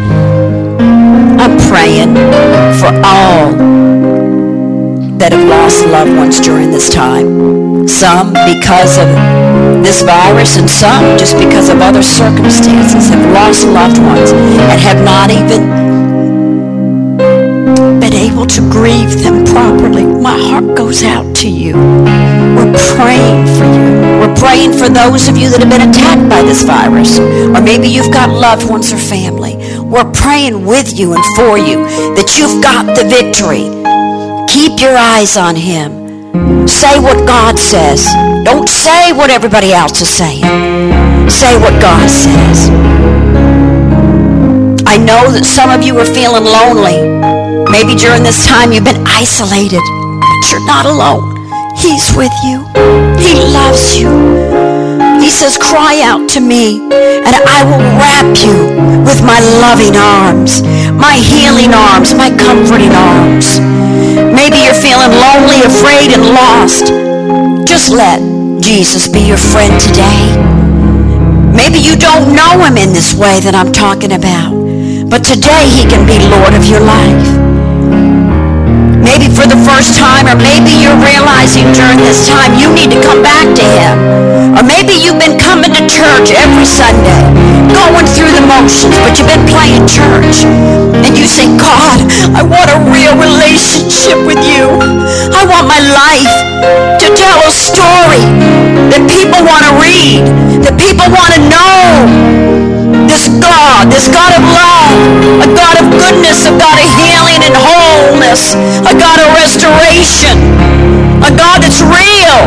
I'm 1.36 1.60
praying 1.68 2.16
for 2.80 2.96
all 3.04 3.52
that 5.20 5.34
have 5.34 5.48
lost 5.50 5.86
loved 5.86 6.16
ones 6.16 6.40
during 6.40 6.72
this 6.72 6.90
time. 6.90 7.90
Some 7.90 8.32
because 8.48 8.98
of 8.98 9.10
this 9.84 10.02
virus 10.02 10.58
and 10.58 10.70
some 10.70 11.18
just 11.18 11.38
because 11.38 11.68
of 11.68 11.82
other 11.82 12.02
circumstances 12.02 13.10
have 13.10 13.34
lost 13.34 13.68
loved 13.68 14.00
ones 14.00 14.32
and 14.32 14.80
have 14.80 15.04
not 15.04 15.30
even 15.30 15.68
been 18.00 18.14
able 18.14 18.46
to 18.46 18.62
grieve 18.72 19.22
them 19.24 19.44
properly. 19.44 20.06
My 20.06 20.40
heart 20.40 20.78
goes 20.78 21.04
out 21.04 21.36
to 21.38 21.50
you. 21.50 22.29
Praying 22.96 23.46
for 23.58 23.66
you. 23.66 23.90
We're 24.20 24.36
praying 24.36 24.74
for 24.74 24.90
those 24.90 25.28
of 25.28 25.38
you 25.38 25.50
that 25.50 25.60
have 25.60 25.70
been 25.70 25.90
attacked 25.90 26.30
by 26.30 26.42
this 26.42 26.64
virus. 26.64 27.20
Or 27.20 27.62
maybe 27.62 27.88
you've 27.88 28.12
got 28.12 28.30
loved 28.30 28.70
ones 28.70 28.92
or 28.92 28.98
family. 28.98 29.56
We're 29.80 30.10
praying 30.12 30.66
with 30.66 30.98
you 30.98 31.14
and 31.14 31.24
for 31.36 31.58
you 31.58 31.84
that 32.16 32.36
you've 32.38 32.62
got 32.62 32.86
the 32.96 33.08
victory. 33.08 33.68
Keep 34.52 34.82
your 34.82 34.98
eyes 34.98 35.38
on 35.38 35.56
him. 35.56 36.68
Say 36.68 37.00
what 37.00 37.26
God 37.26 37.58
says. 37.58 38.06
Don't 38.44 38.70
say 38.70 39.12
what 39.14 39.30
everybody 39.30 39.74
else 39.74 40.02
is 40.02 40.10
saying. 40.10 40.44
Say 41.30 41.58
what 41.60 41.74
God 41.82 42.10
says. 42.10 42.70
I 44.86 44.98
know 44.98 45.32
that 45.32 45.46
some 45.46 45.70
of 45.70 45.84
you 45.84 45.98
are 46.00 46.06
feeling 46.06 46.44
lonely. 46.44 47.02
Maybe 47.72 47.96
during 47.96 48.24
this 48.24 48.46
time 48.46 48.72
you've 48.72 48.86
been 48.86 49.06
isolated, 49.08 49.82
but 49.82 50.52
you're 50.52 50.66
not 50.66 50.86
alone. 50.86 51.39
He's 51.80 52.12
with 52.14 52.36
you. 52.44 52.68
He 53.16 53.40
loves 53.56 53.96
you. 53.96 54.12
He 55.24 55.30
says, 55.30 55.58
cry 55.58 56.02
out 56.04 56.28
to 56.36 56.42
me 56.42 56.82
and 56.92 57.36
I 57.48 57.64
will 57.64 57.80
wrap 57.96 58.36
you 58.44 58.76
with 59.08 59.24
my 59.24 59.40
loving 59.64 59.96
arms, 59.96 60.62
my 60.92 61.16
healing 61.16 61.74
arms, 61.74 62.14
my 62.14 62.36
comforting 62.36 62.92
arms. 62.92 63.60
Maybe 64.36 64.60
you're 64.60 64.76
feeling 64.76 65.12
lonely, 65.16 65.64
afraid, 65.64 66.12
and 66.12 66.36
lost. 66.36 66.92
Just 67.66 67.90
let 67.90 68.20
Jesus 68.62 69.08
be 69.08 69.22
your 69.22 69.38
friend 69.38 69.80
today. 69.80 70.36
Maybe 71.56 71.80
you 71.80 71.96
don't 71.96 72.36
know 72.36 72.60
him 72.60 72.76
in 72.76 72.92
this 72.92 73.14
way 73.14 73.40
that 73.40 73.56
I'm 73.56 73.72
talking 73.72 74.12
about. 74.12 74.52
But 75.10 75.24
today 75.24 75.64
he 75.72 75.88
can 75.88 76.06
be 76.06 76.20
Lord 76.28 76.54
of 76.54 76.66
your 76.68 76.82
life 76.82 77.59
first 79.70 80.02
time, 80.02 80.26
or 80.26 80.38
maybe 80.42 80.74
you're 80.82 80.98
realizing 80.98 81.70
during 81.78 82.02
this 82.02 82.26
time 82.26 82.58
you 82.58 82.74
need 82.74 82.90
to 82.90 83.00
come 83.06 83.22
back 83.22 83.46
to 83.54 83.62
Him. 83.62 83.96
Or 84.58 84.64
maybe 84.66 84.98
you've 84.98 85.22
been 85.22 85.38
coming 85.38 85.70
to 85.78 85.84
church 85.86 86.34
every 86.34 86.66
Sunday, 86.66 87.22
going 87.70 88.08
through 88.10 88.34
the 88.34 88.42
motions, 88.50 88.98
but 89.06 89.14
you've 89.14 89.30
been 89.30 89.46
playing 89.46 89.86
church. 89.86 90.42
And 91.06 91.14
you 91.14 91.30
say, 91.30 91.46
God, 91.54 92.02
I 92.34 92.42
want 92.42 92.74
a 92.74 92.80
real 92.90 93.14
relationship 93.14 94.18
with 94.26 94.42
you. 94.42 94.66
I 95.38 95.46
want 95.46 95.70
my 95.70 95.82
life 95.94 96.34
to 96.98 97.08
tell 97.14 97.40
a 97.46 97.54
story 97.54 98.26
that 98.90 99.06
people 99.06 99.46
want 99.46 99.64
to 99.70 99.74
read, 99.78 100.26
that 100.66 100.76
people 100.82 101.08
want 101.14 101.32
to 101.38 101.42
know 101.46 102.69
this 103.10 103.26
God, 103.42 103.90
this 103.90 104.06
God 104.06 104.38
of 104.38 104.44
love, 104.46 105.42
a 105.42 105.50
God 105.58 105.82
of 105.82 105.90
goodness, 105.98 106.46
a 106.46 106.54
God 106.54 106.78
of 106.78 106.88
healing 106.94 107.42
and 107.42 107.58
wholeness, 107.58 108.54
a 108.86 108.94
God 108.94 109.18
of 109.18 109.34
restoration, 109.34 110.38
a 111.26 111.34
God 111.34 111.66
that's 111.66 111.82
real, 111.82 112.40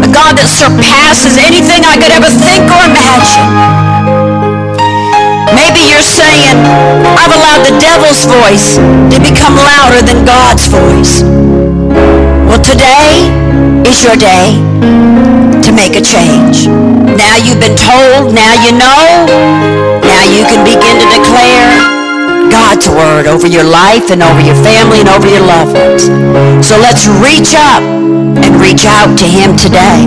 a 0.00 0.08
God 0.08 0.40
that 0.40 0.48
surpasses 0.48 1.36
anything 1.36 1.84
I 1.84 2.00
could 2.00 2.08
ever 2.16 2.32
think 2.32 2.64
or 2.64 2.80
imagine. 2.88 3.48
Maybe 5.52 5.84
you're 5.84 6.00
saying, 6.00 6.56
I've 7.20 7.32
allowed 7.36 7.68
the 7.68 7.76
devil's 7.76 8.24
voice 8.24 8.80
to 8.80 9.18
become 9.20 9.52
louder 9.52 10.00
than 10.00 10.24
God's 10.24 10.64
voice. 10.72 11.20
Well, 12.48 12.62
today 12.64 13.28
is 13.84 14.00
your 14.00 14.16
day 14.16 14.56
to 15.60 15.70
make 15.76 15.92
a 15.92 16.00
change. 16.00 16.97
Now 17.18 17.34
you've 17.34 17.58
been 17.58 17.74
told, 17.74 18.30
now 18.30 18.54
you 18.62 18.70
know, 18.78 19.26
now 20.06 20.22
you 20.30 20.46
can 20.46 20.62
begin 20.62 21.02
to 21.02 21.06
declare 21.10 21.66
God's 22.46 22.86
word 22.86 23.26
over 23.26 23.50
your 23.50 23.66
life 23.66 24.14
and 24.14 24.22
over 24.22 24.38
your 24.38 24.54
family 24.62 25.02
and 25.02 25.10
over 25.10 25.26
your 25.26 25.42
loved 25.42 25.74
ones. 25.74 26.06
So 26.62 26.78
let's 26.78 27.10
reach 27.18 27.58
up 27.58 27.82
and 27.82 28.54
reach 28.62 28.86
out 28.86 29.18
to 29.18 29.26
him 29.26 29.58
today 29.58 30.06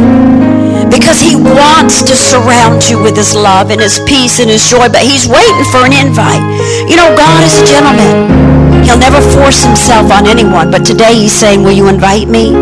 because 0.88 1.20
he 1.20 1.36
wants 1.36 2.00
to 2.08 2.16
surround 2.16 2.88
you 2.88 3.04
with 3.04 3.18
his 3.18 3.36
love 3.36 3.72
and 3.72 3.82
his 3.82 4.00
peace 4.08 4.40
and 4.40 4.50
his 4.50 4.64
joy, 4.64 4.88
but 4.88 5.04
he's 5.04 5.28
waiting 5.28 5.68
for 5.68 5.84
an 5.84 5.92
invite. 5.92 6.40
You 6.88 6.96
know, 6.96 7.12
God 7.12 7.44
is 7.44 7.60
a 7.60 7.66
gentleman. 7.68 8.88
He'll 8.88 8.98
never 8.98 9.20
force 9.36 9.64
himself 9.64 10.12
on 10.12 10.28
anyone, 10.28 10.72
but 10.72 10.86
today 10.86 11.16
he's 11.16 11.34
saying, 11.34 11.62
will 11.64 11.76
you 11.76 11.90
invite 11.90 12.30
me? 12.30 12.56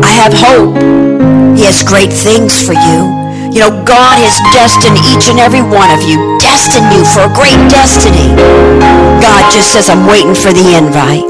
I 0.00 0.08
have 0.16 0.32
hope. 0.32 1.41
He 1.56 1.64
has 1.68 1.82
great 1.82 2.12
things 2.12 2.56
for 2.60 2.72
you. 2.72 3.00
You 3.52 3.60
know, 3.68 3.72
God 3.84 4.16
has 4.16 4.36
destined 4.56 4.96
each 5.12 5.28
and 5.28 5.36
every 5.36 5.60
one 5.60 5.92
of 5.92 6.00
you, 6.00 6.40
destined 6.40 6.88
you 6.88 7.04
for 7.04 7.28
a 7.28 7.32
great 7.36 7.60
destiny. 7.68 8.32
God 9.20 9.42
just 9.52 9.76
says, 9.76 9.92
I'm 9.92 10.08
waiting 10.08 10.32
for 10.32 10.56
the 10.56 10.72
invite. 10.72 11.28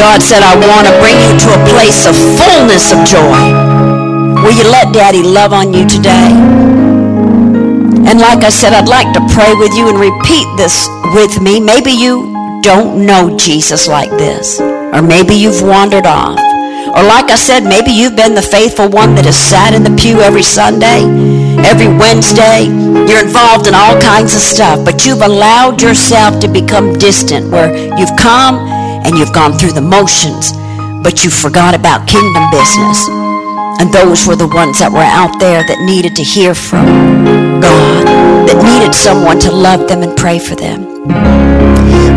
God 0.00 0.22
said, 0.24 0.40
I 0.40 0.56
want 0.56 0.88
to 0.88 0.94
bring 1.04 1.18
you 1.20 1.32
to 1.36 1.48
a 1.52 1.60
place 1.68 2.08
of 2.08 2.16
fullness 2.40 2.88
of 2.88 3.04
joy. 3.04 3.40
Will 4.40 4.56
you 4.56 4.64
let 4.70 4.94
Daddy 4.94 5.22
love 5.22 5.52
on 5.52 5.74
you 5.74 5.86
today? 5.86 6.32
And 8.08 8.20
like 8.20 8.44
I 8.44 8.48
said, 8.48 8.72
I'd 8.72 8.88
like 8.88 9.12
to 9.12 9.20
pray 9.34 9.52
with 9.54 9.76
you 9.76 9.90
and 9.90 10.00
repeat 10.00 10.48
this 10.56 10.88
with 11.12 11.42
me. 11.42 11.60
Maybe 11.60 11.90
you 11.92 12.32
don't 12.62 13.04
know 13.04 13.36
Jesus 13.36 13.86
like 13.86 14.10
this, 14.10 14.58
or 14.60 15.02
maybe 15.02 15.34
you've 15.34 15.60
wandered 15.60 16.06
off. 16.06 16.47
Or 16.94 17.02
like 17.04 17.30
I 17.30 17.36
said, 17.36 17.64
maybe 17.64 17.90
you've 17.90 18.16
been 18.16 18.34
the 18.34 18.42
faithful 18.42 18.88
one 18.88 19.14
that 19.14 19.24
has 19.24 19.36
sat 19.36 19.74
in 19.74 19.84
the 19.84 19.94
pew 19.94 20.20
every 20.20 20.42
Sunday, 20.42 21.04
every 21.62 21.86
Wednesday. 21.86 22.64
You're 22.64 23.22
involved 23.22 23.66
in 23.68 23.74
all 23.74 24.00
kinds 24.00 24.34
of 24.34 24.40
stuff, 24.40 24.84
but 24.84 25.04
you've 25.04 25.22
allowed 25.22 25.82
yourself 25.82 26.40
to 26.40 26.48
become 26.48 26.96
distant 26.98 27.50
where 27.50 27.70
you've 27.98 28.16
come 28.18 28.56
and 29.04 29.16
you've 29.16 29.32
gone 29.32 29.52
through 29.52 29.72
the 29.72 29.84
motions, 29.84 30.52
but 31.04 31.24
you 31.24 31.30
forgot 31.30 31.74
about 31.74 32.08
kingdom 32.08 32.44
business. 32.50 32.98
And 33.78 33.92
those 33.92 34.26
were 34.26 34.34
the 34.34 34.48
ones 34.48 34.80
that 34.80 34.90
were 34.90 35.06
out 35.06 35.38
there 35.38 35.62
that 35.62 35.78
needed 35.86 36.16
to 36.16 36.24
hear 36.24 36.54
from 36.54 37.60
God, 37.60 38.48
that 38.48 38.58
needed 38.58 38.94
someone 38.94 39.38
to 39.40 39.52
love 39.52 39.86
them 39.86 40.02
and 40.02 40.16
pray 40.16 40.40
for 40.40 40.56
them. 40.56 41.06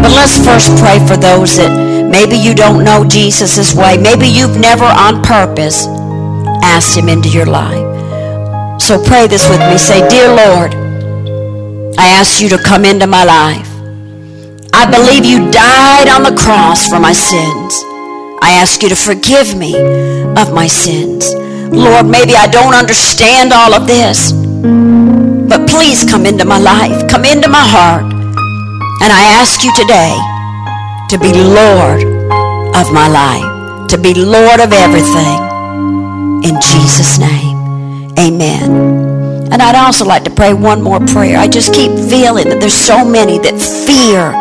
But 0.01 0.10
let's 0.10 0.41
first 0.41 0.73
pray 0.81 0.97
for 1.05 1.15
those 1.17 1.57
that 1.57 2.00
Maybe 2.12 2.36
you 2.36 2.54
don't 2.54 2.84
know 2.84 3.06
Jesus' 3.06 3.74
way. 3.74 3.97
Maybe 3.97 4.28
you've 4.28 4.58
never 4.58 4.84
on 4.84 5.24
purpose 5.24 5.88
asked 6.62 6.97
him 6.97 7.08
into 7.08 7.30
your 7.30 7.45
life. 7.45 8.82
So 8.82 9.02
pray 9.02 9.28
this 9.28 9.47
with 9.50 9.60
me. 9.62 9.78
Say, 9.78 10.06
Dear 10.10 10.28
Lord, 10.28 10.76
I 11.97 12.08
ask 12.19 12.41
you 12.41 12.50
to 12.50 12.58
come 12.58 12.84
into 12.84 13.08
my 13.08 13.24
life. 13.24 13.69
I 14.74 14.89
believe 14.91 15.24
you 15.24 15.50
died 15.52 16.10
on 16.10 16.24
the 16.24 16.36
cross 16.36 16.86
for 16.88 17.00
my 17.00 17.13
sins. 17.13 17.82
I 18.41 18.58
ask 18.60 18.84
you 18.84 18.89
to 18.89 18.95
forgive 18.95 19.56
me 19.56 19.76
of 20.36 20.54
my 20.54 20.67
sins. 20.67 21.34
Lord, 21.71 22.08
maybe 22.08 22.36
I 22.36 22.47
don't 22.47 22.74
understand 22.74 23.54
all 23.54 23.74
of 23.74 23.88
this, 23.88 24.34
but 24.34 25.69
please 25.69 26.04
come 26.04 26.26
into 26.26 26.43
my 26.43 26.60
life, 26.60 27.10
come 27.10 27.24
into 27.24 27.47
my 27.47 27.63
heart. 27.63 28.04
And 28.04 29.13
I 29.13 29.24
ask 29.39 29.63
you 29.63 29.74
today 29.76 30.40
to 31.12 31.19
be 31.19 31.34
Lord 31.34 32.02
of 32.74 32.93
my 32.93 33.10
life, 33.10 33.89
to 33.89 33.97
be 33.97 34.13
Lord 34.13 34.62
of 34.62 34.71
everything. 34.71 35.39
In 36.41 36.56
Jesus' 36.62 37.19
name, 37.19 38.15
amen. 38.17 39.52
And 39.52 39.62
I'd 39.62 39.76
also 39.76 40.06
like 40.06 40.24
to 40.24 40.30
pray 40.30 40.54
one 40.54 40.82
more 40.82 41.02
prayer. 41.02 41.38
I 41.38 41.50
just 41.50 41.74
keep 41.74 41.91
feeling 41.91 42.47
that 42.47 42.62
there's 42.62 42.74
so 42.74 43.04
many 43.04 43.39
that 43.39 43.60
fear 43.86 44.32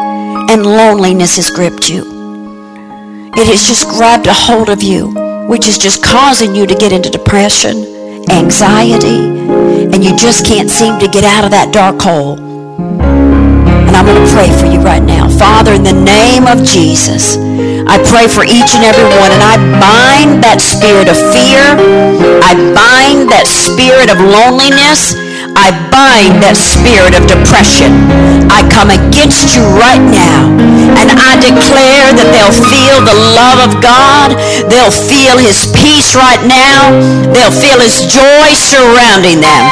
and 0.49 0.65
loneliness 0.65 1.35
has 1.37 1.51
gripped 1.51 1.91
you. 1.91 2.05
It 3.37 3.49
has 3.49 3.67
just 3.67 3.89
grabbed 3.89 4.29
a 4.29 4.33
hold 4.33 4.69
of 4.69 4.81
you, 4.81 5.09
which 5.49 5.67
is 5.67 5.77
just 5.77 6.05
causing 6.05 6.55
you 6.55 6.69
to 6.69 6.75
get 6.77 6.93
into 6.93 7.11
depression, 7.11 7.79
anxiety, 8.31 9.41
and 9.91 10.05
you 10.05 10.17
just 10.17 10.47
can't 10.47 10.71
seem 10.71 11.01
to 11.01 11.09
get 11.09 11.25
out 11.25 11.45
of 11.45 11.51
that 11.51 11.73
dark 11.75 12.01
hole. 12.01 12.50
I'm 14.01 14.07
going 14.07 14.17
to 14.17 14.33
pray 14.33 14.49
for 14.57 14.65
you 14.65 14.81
right 14.81 15.03
now. 15.03 15.29
Father, 15.29 15.75
in 15.75 15.83
the 15.83 15.93
name 15.93 16.49
of 16.49 16.65
Jesus, 16.65 17.37
I 17.37 18.01
pray 18.09 18.33
for 18.33 18.49
each 18.49 18.73
and 18.73 18.81
every 18.81 19.05
one, 19.21 19.29
and 19.29 19.45
I 19.45 19.61
bind 19.77 20.41
that 20.41 20.57
spirit 20.57 21.05
of 21.05 21.21
fear. 21.37 21.61
I 22.41 22.57
bind 22.73 23.29
that 23.29 23.45
spirit 23.45 24.09
of 24.09 24.17
loneliness. 24.17 25.13
I 25.57 25.75
bind 25.91 26.43
that 26.43 26.55
spirit 26.55 27.15
of 27.19 27.27
depression. 27.27 27.91
I 28.51 28.67
come 28.71 28.91
against 28.91 29.55
you 29.55 29.63
right 29.79 30.03
now. 30.03 30.51
And 30.99 31.09
I 31.15 31.39
declare 31.41 32.11
that 32.15 32.29
they'll 32.31 32.55
feel 32.55 32.99
the 33.03 33.17
love 33.35 33.59
of 33.63 33.73
God. 33.83 34.35
They'll 34.71 34.95
feel 34.95 35.39
his 35.39 35.71
peace 35.75 36.15
right 36.15 36.43
now. 36.45 36.95
They'll 37.31 37.55
feel 37.55 37.79
his 37.81 38.07
joy 38.07 38.49
surrounding 38.55 39.43
them. 39.43 39.63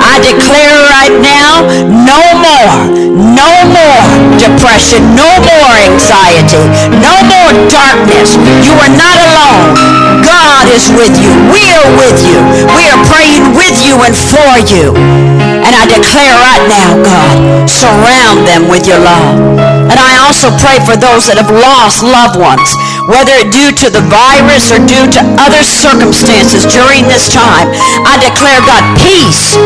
I 0.00 0.20
declare 0.20 0.76
right 0.90 1.16
now, 1.20 1.64
no 1.88 2.22
more, 2.36 2.76
no 3.16 3.52
more 3.68 4.02
depression, 4.40 5.16
no 5.16 5.30
more 5.40 5.72
anxiety, 5.86 6.64
no 7.00 7.14
more 7.24 7.50
darkness. 7.68 8.36
You 8.64 8.74
are 8.76 8.92
not 8.92 9.16
alone. 9.28 10.22
God 10.24 10.68
is 10.72 10.88
with 10.92 11.14
you. 11.20 11.32
We 11.52 11.62
are 11.72 11.90
with 11.96 12.18
you. 12.24 12.38
We 12.76 12.84
are 12.90 13.00
praying 13.08 13.56
with 13.56 13.76
you 13.84 13.96
and 14.02 14.14
for 14.14 14.52
you. 14.68 15.31
And 15.40 15.72
I 15.72 15.84
declare 15.86 16.34
right 16.40 16.66
now, 16.68 16.90
God, 17.00 17.68
surround 17.68 18.44
them 18.46 18.68
with 18.68 18.86
your 18.86 18.98
love. 18.98 19.58
And 19.88 19.98
I 19.98 20.22
also 20.24 20.52
pray 20.60 20.78
for 20.84 20.96
those 20.96 21.28
that 21.28 21.38
have 21.38 21.52
lost 21.52 22.02
loved 22.02 22.36
ones, 22.38 22.68
whether 23.08 23.32
it 23.38 23.52
due 23.52 23.72
to 23.84 23.88
the 23.88 24.04
virus 24.08 24.72
or 24.72 24.80
due 24.82 25.06
to 25.18 25.20
other 25.40 25.62
circumstances 25.62 26.68
during 26.68 27.08
this 27.08 27.32
time. 27.32 27.68
I 28.04 28.18
declare, 28.20 28.60
God, 28.64 28.84
peace 28.98 29.56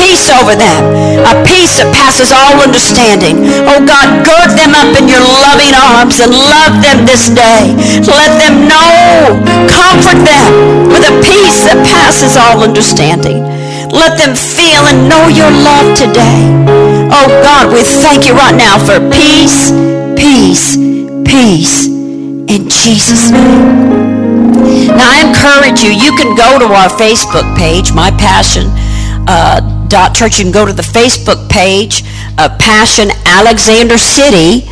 peace 0.00 0.32
over 0.32 0.56
them, 0.56 0.82
a 1.28 1.34
peace 1.44 1.76
that 1.76 1.92
passes 1.92 2.32
all 2.32 2.56
understanding. 2.58 3.44
Oh 3.68 3.78
God, 3.84 4.24
gird 4.24 4.56
them 4.56 4.72
up 4.72 4.96
in 4.96 5.06
your 5.06 5.20
loving 5.20 5.76
arms 5.76 6.18
and 6.24 6.32
love 6.32 6.80
them 6.80 7.04
this 7.04 7.28
day. 7.28 7.76
Let 8.08 8.32
them 8.40 8.66
know, 8.66 9.38
comfort 9.68 10.20
them 10.24 10.88
with 10.88 11.04
a 11.04 11.14
peace 11.20 11.68
that 11.68 11.78
passes 11.86 12.34
all 12.34 12.64
understanding. 12.64 13.49
Let 13.92 14.18
them 14.18 14.34
feel 14.34 14.86
and 14.86 15.08
know 15.08 15.28
your 15.28 15.50
love 15.50 15.96
today. 15.96 16.46
Oh 17.12 17.28
God, 17.42 17.72
we 17.72 17.82
thank 17.82 18.26
you 18.26 18.34
right 18.34 18.54
now 18.54 18.78
for 18.78 18.98
peace, 19.10 19.70
peace, 20.16 20.76
peace 21.26 21.86
in 21.86 22.68
Jesus' 22.68 23.30
name. 23.30 23.90
Now 24.94 25.10
I 25.10 25.26
encourage 25.26 25.82
you, 25.82 25.90
you 25.90 26.16
can 26.16 26.36
go 26.36 26.58
to 26.58 26.66
our 26.72 26.88
Facebook 26.88 27.56
page, 27.56 27.92
My 27.92 28.10
Passion 28.10 28.66
uh, 29.28 29.60
dot 29.88 30.14
church. 30.14 30.38
You 30.38 30.44
can 30.44 30.52
go 30.52 30.66
to 30.66 30.72
the 30.72 30.82
Facebook 30.82 31.48
page 31.50 32.02
of 32.38 32.58
Passion 32.58 33.10
Alexander 33.26 33.98
City 33.98 34.70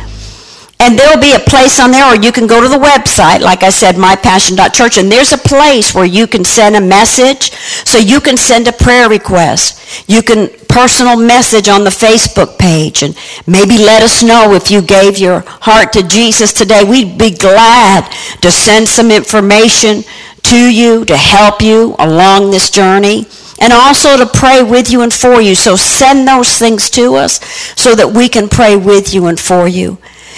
And 0.81 0.97
there'll 0.97 1.19
be 1.19 1.33
a 1.33 1.39
place 1.39 1.77
on 1.77 1.91
there, 1.91 2.05
or 2.05 2.15
you 2.15 2.31
can 2.31 2.47
go 2.47 2.61
to 2.61 2.69
the 2.69 2.77
website, 2.77 3.41
like 3.41 3.63
I 3.63 3.69
said, 3.69 3.95
mypassion.church, 3.95 4.97
and 4.97 5.11
there's 5.11 5.33
a 5.33 5.37
place 5.37 5.93
where 5.93 6.05
you 6.05 6.25
can 6.25 6.45
send 6.45 6.77
a 6.77 6.81
message. 6.81 7.51
So 7.51 7.97
you 7.97 8.21
can 8.21 8.37
send 8.37 8.65
a 8.67 8.71
prayer 8.71 9.09
request. 9.09 10.09
You 10.09 10.23
can 10.23 10.47
personal 10.69 11.17
message 11.17 11.67
on 11.67 11.83
the 11.83 11.89
Facebook 11.89 12.57
page, 12.57 13.03
and 13.03 13.13
maybe 13.45 13.77
let 13.77 14.03
us 14.03 14.23
know 14.23 14.53
if 14.53 14.71
you 14.71 14.81
gave 14.81 15.17
your 15.17 15.43
heart 15.47 15.91
to 15.93 16.07
Jesus 16.07 16.53
today. 16.53 16.85
We'd 16.85 17.17
be 17.17 17.31
glad 17.31 18.09
to 18.41 18.49
send 18.49 18.87
some 18.87 19.11
information 19.11 20.03
to 20.43 20.57
you 20.57 21.03
to 21.05 21.17
help 21.17 21.61
you 21.61 21.95
along 21.99 22.51
this 22.51 22.69
journey 22.69 23.27
and 23.61 23.73
also 23.73 24.17
to 24.17 24.25
pray 24.25 24.63
with 24.63 24.89
you 24.89 25.01
and 25.01 25.13
for 25.13 25.41
you. 25.41 25.55
So 25.55 25.75
send 25.75 26.27
those 26.27 26.57
things 26.57 26.89
to 26.91 27.15
us 27.15 27.43
so 27.75 27.93
that 27.95 28.13
we 28.13 28.29
can 28.29 28.47
pray 28.47 28.77
with 28.77 29.13
you 29.13 29.25
and 29.25 29.37
for 29.37 29.67
you. 29.67 29.97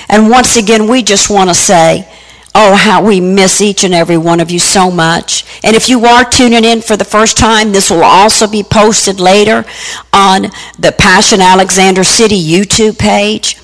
And 0.09 0.29
once 0.29 0.57
again, 0.57 0.87
we 0.87 1.03
just 1.03 1.29
want 1.29 1.49
to 1.49 1.53
say, 1.53 2.07
oh, 2.53 2.75
how 2.75 3.03
we 3.03 3.21
miss 3.21 3.61
each 3.61 3.83
and 3.83 3.93
every 3.93 4.17
one 4.17 4.39
of 4.39 4.51
you 4.51 4.59
so 4.59 4.91
much. 4.91 5.45
And 5.63 5.75
if 5.75 5.87
you 5.87 6.05
are 6.05 6.25
tuning 6.25 6.65
in 6.65 6.81
for 6.81 6.97
the 6.97 7.05
first 7.05 7.37
time, 7.37 7.71
this 7.71 7.89
will 7.89 8.03
also 8.03 8.47
be 8.47 8.63
posted 8.63 9.19
later 9.19 9.65
on 10.11 10.47
the 10.77 10.93
Passion 10.97 11.39
Alexander 11.41 12.03
City 12.03 12.41
YouTube 12.41 12.97
page. 12.97 13.57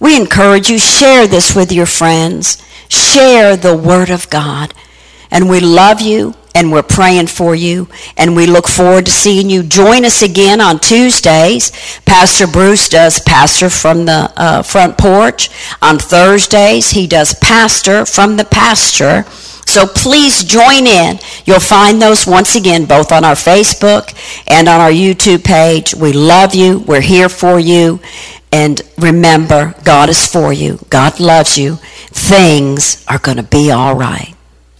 We 0.00 0.16
encourage 0.16 0.70
you, 0.70 0.78
share 0.78 1.26
this 1.26 1.54
with 1.54 1.72
your 1.72 1.86
friends. 1.86 2.64
Share 2.88 3.56
the 3.56 3.76
Word 3.76 4.10
of 4.10 4.30
God. 4.30 4.74
And 5.30 5.48
we 5.48 5.60
love 5.60 6.00
you 6.00 6.34
and 6.54 6.72
we're 6.72 6.82
praying 6.82 7.28
for 7.28 7.54
you 7.54 7.88
and 8.16 8.34
we 8.34 8.46
look 8.46 8.66
forward 8.66 9.06
to 9.06 9.12
seeing 9.12 9.50
you 9.50 9.62
join 9.62 10.04
us 10.04 10.22
again 10.22 10.60
on 10.60 10.78
tuesdays. 10.78 11.70
Pastor 12.04 12.46
bruce 12.46 12.88
does 12.88 13.20
pastor 13.20 13.70
from 13.70 14.04
the 14.04 14.32
uh, 14.36 14.62
front 14.62 14.98
porch. 14.98 15.50
On 15.82 15.98
thursdays 15.98 16.90
he 16.90 17.06
does 17.06 17.34
pastor 17.34 18.04
from 18.04 18.36
the 18.36 18.44
pasture. 18.44 19.24
So 19.66 19.86
please 19.86 20.42
join 20.42 20.86
in. 20.86 21.20
You'll 21.44 21.60
find 21.60 22.02
those 22.02 22.26
once 22.26 22.56
again 22.56 22.86
both 22.86 23.12
on 23.12 23.24
our 23.24 23.36
facebook 23.36 24.14
and 24.48 24.68
on 24.68 24.80
our 24.80 24.90
youtube 24.90 25.44
page. 25.44 25.94
We 25.94 26.12
love 26.12 26.54
you. 26.54 26.80
We're 26.80 27.00
here 27.00 27.28
for 27.28 27.60
you. 27.60 28.00
And 28.52 28.82
remember 28.98 29.74
god 29.84 30.08
is 30.08 30.26
for 30.26 30.52
you. 30.52 30.78
God 30.90 31.20
loves 31.20 31.56
you. 31.56 31.76
Things 32.08 33.04
are 33.06 33.18
going 33.18 33.36
to 33.36 33.44
be 33.44 33.70
all 33.70 33.94
right. 33.94 34.34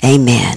Amen 0.04 0.56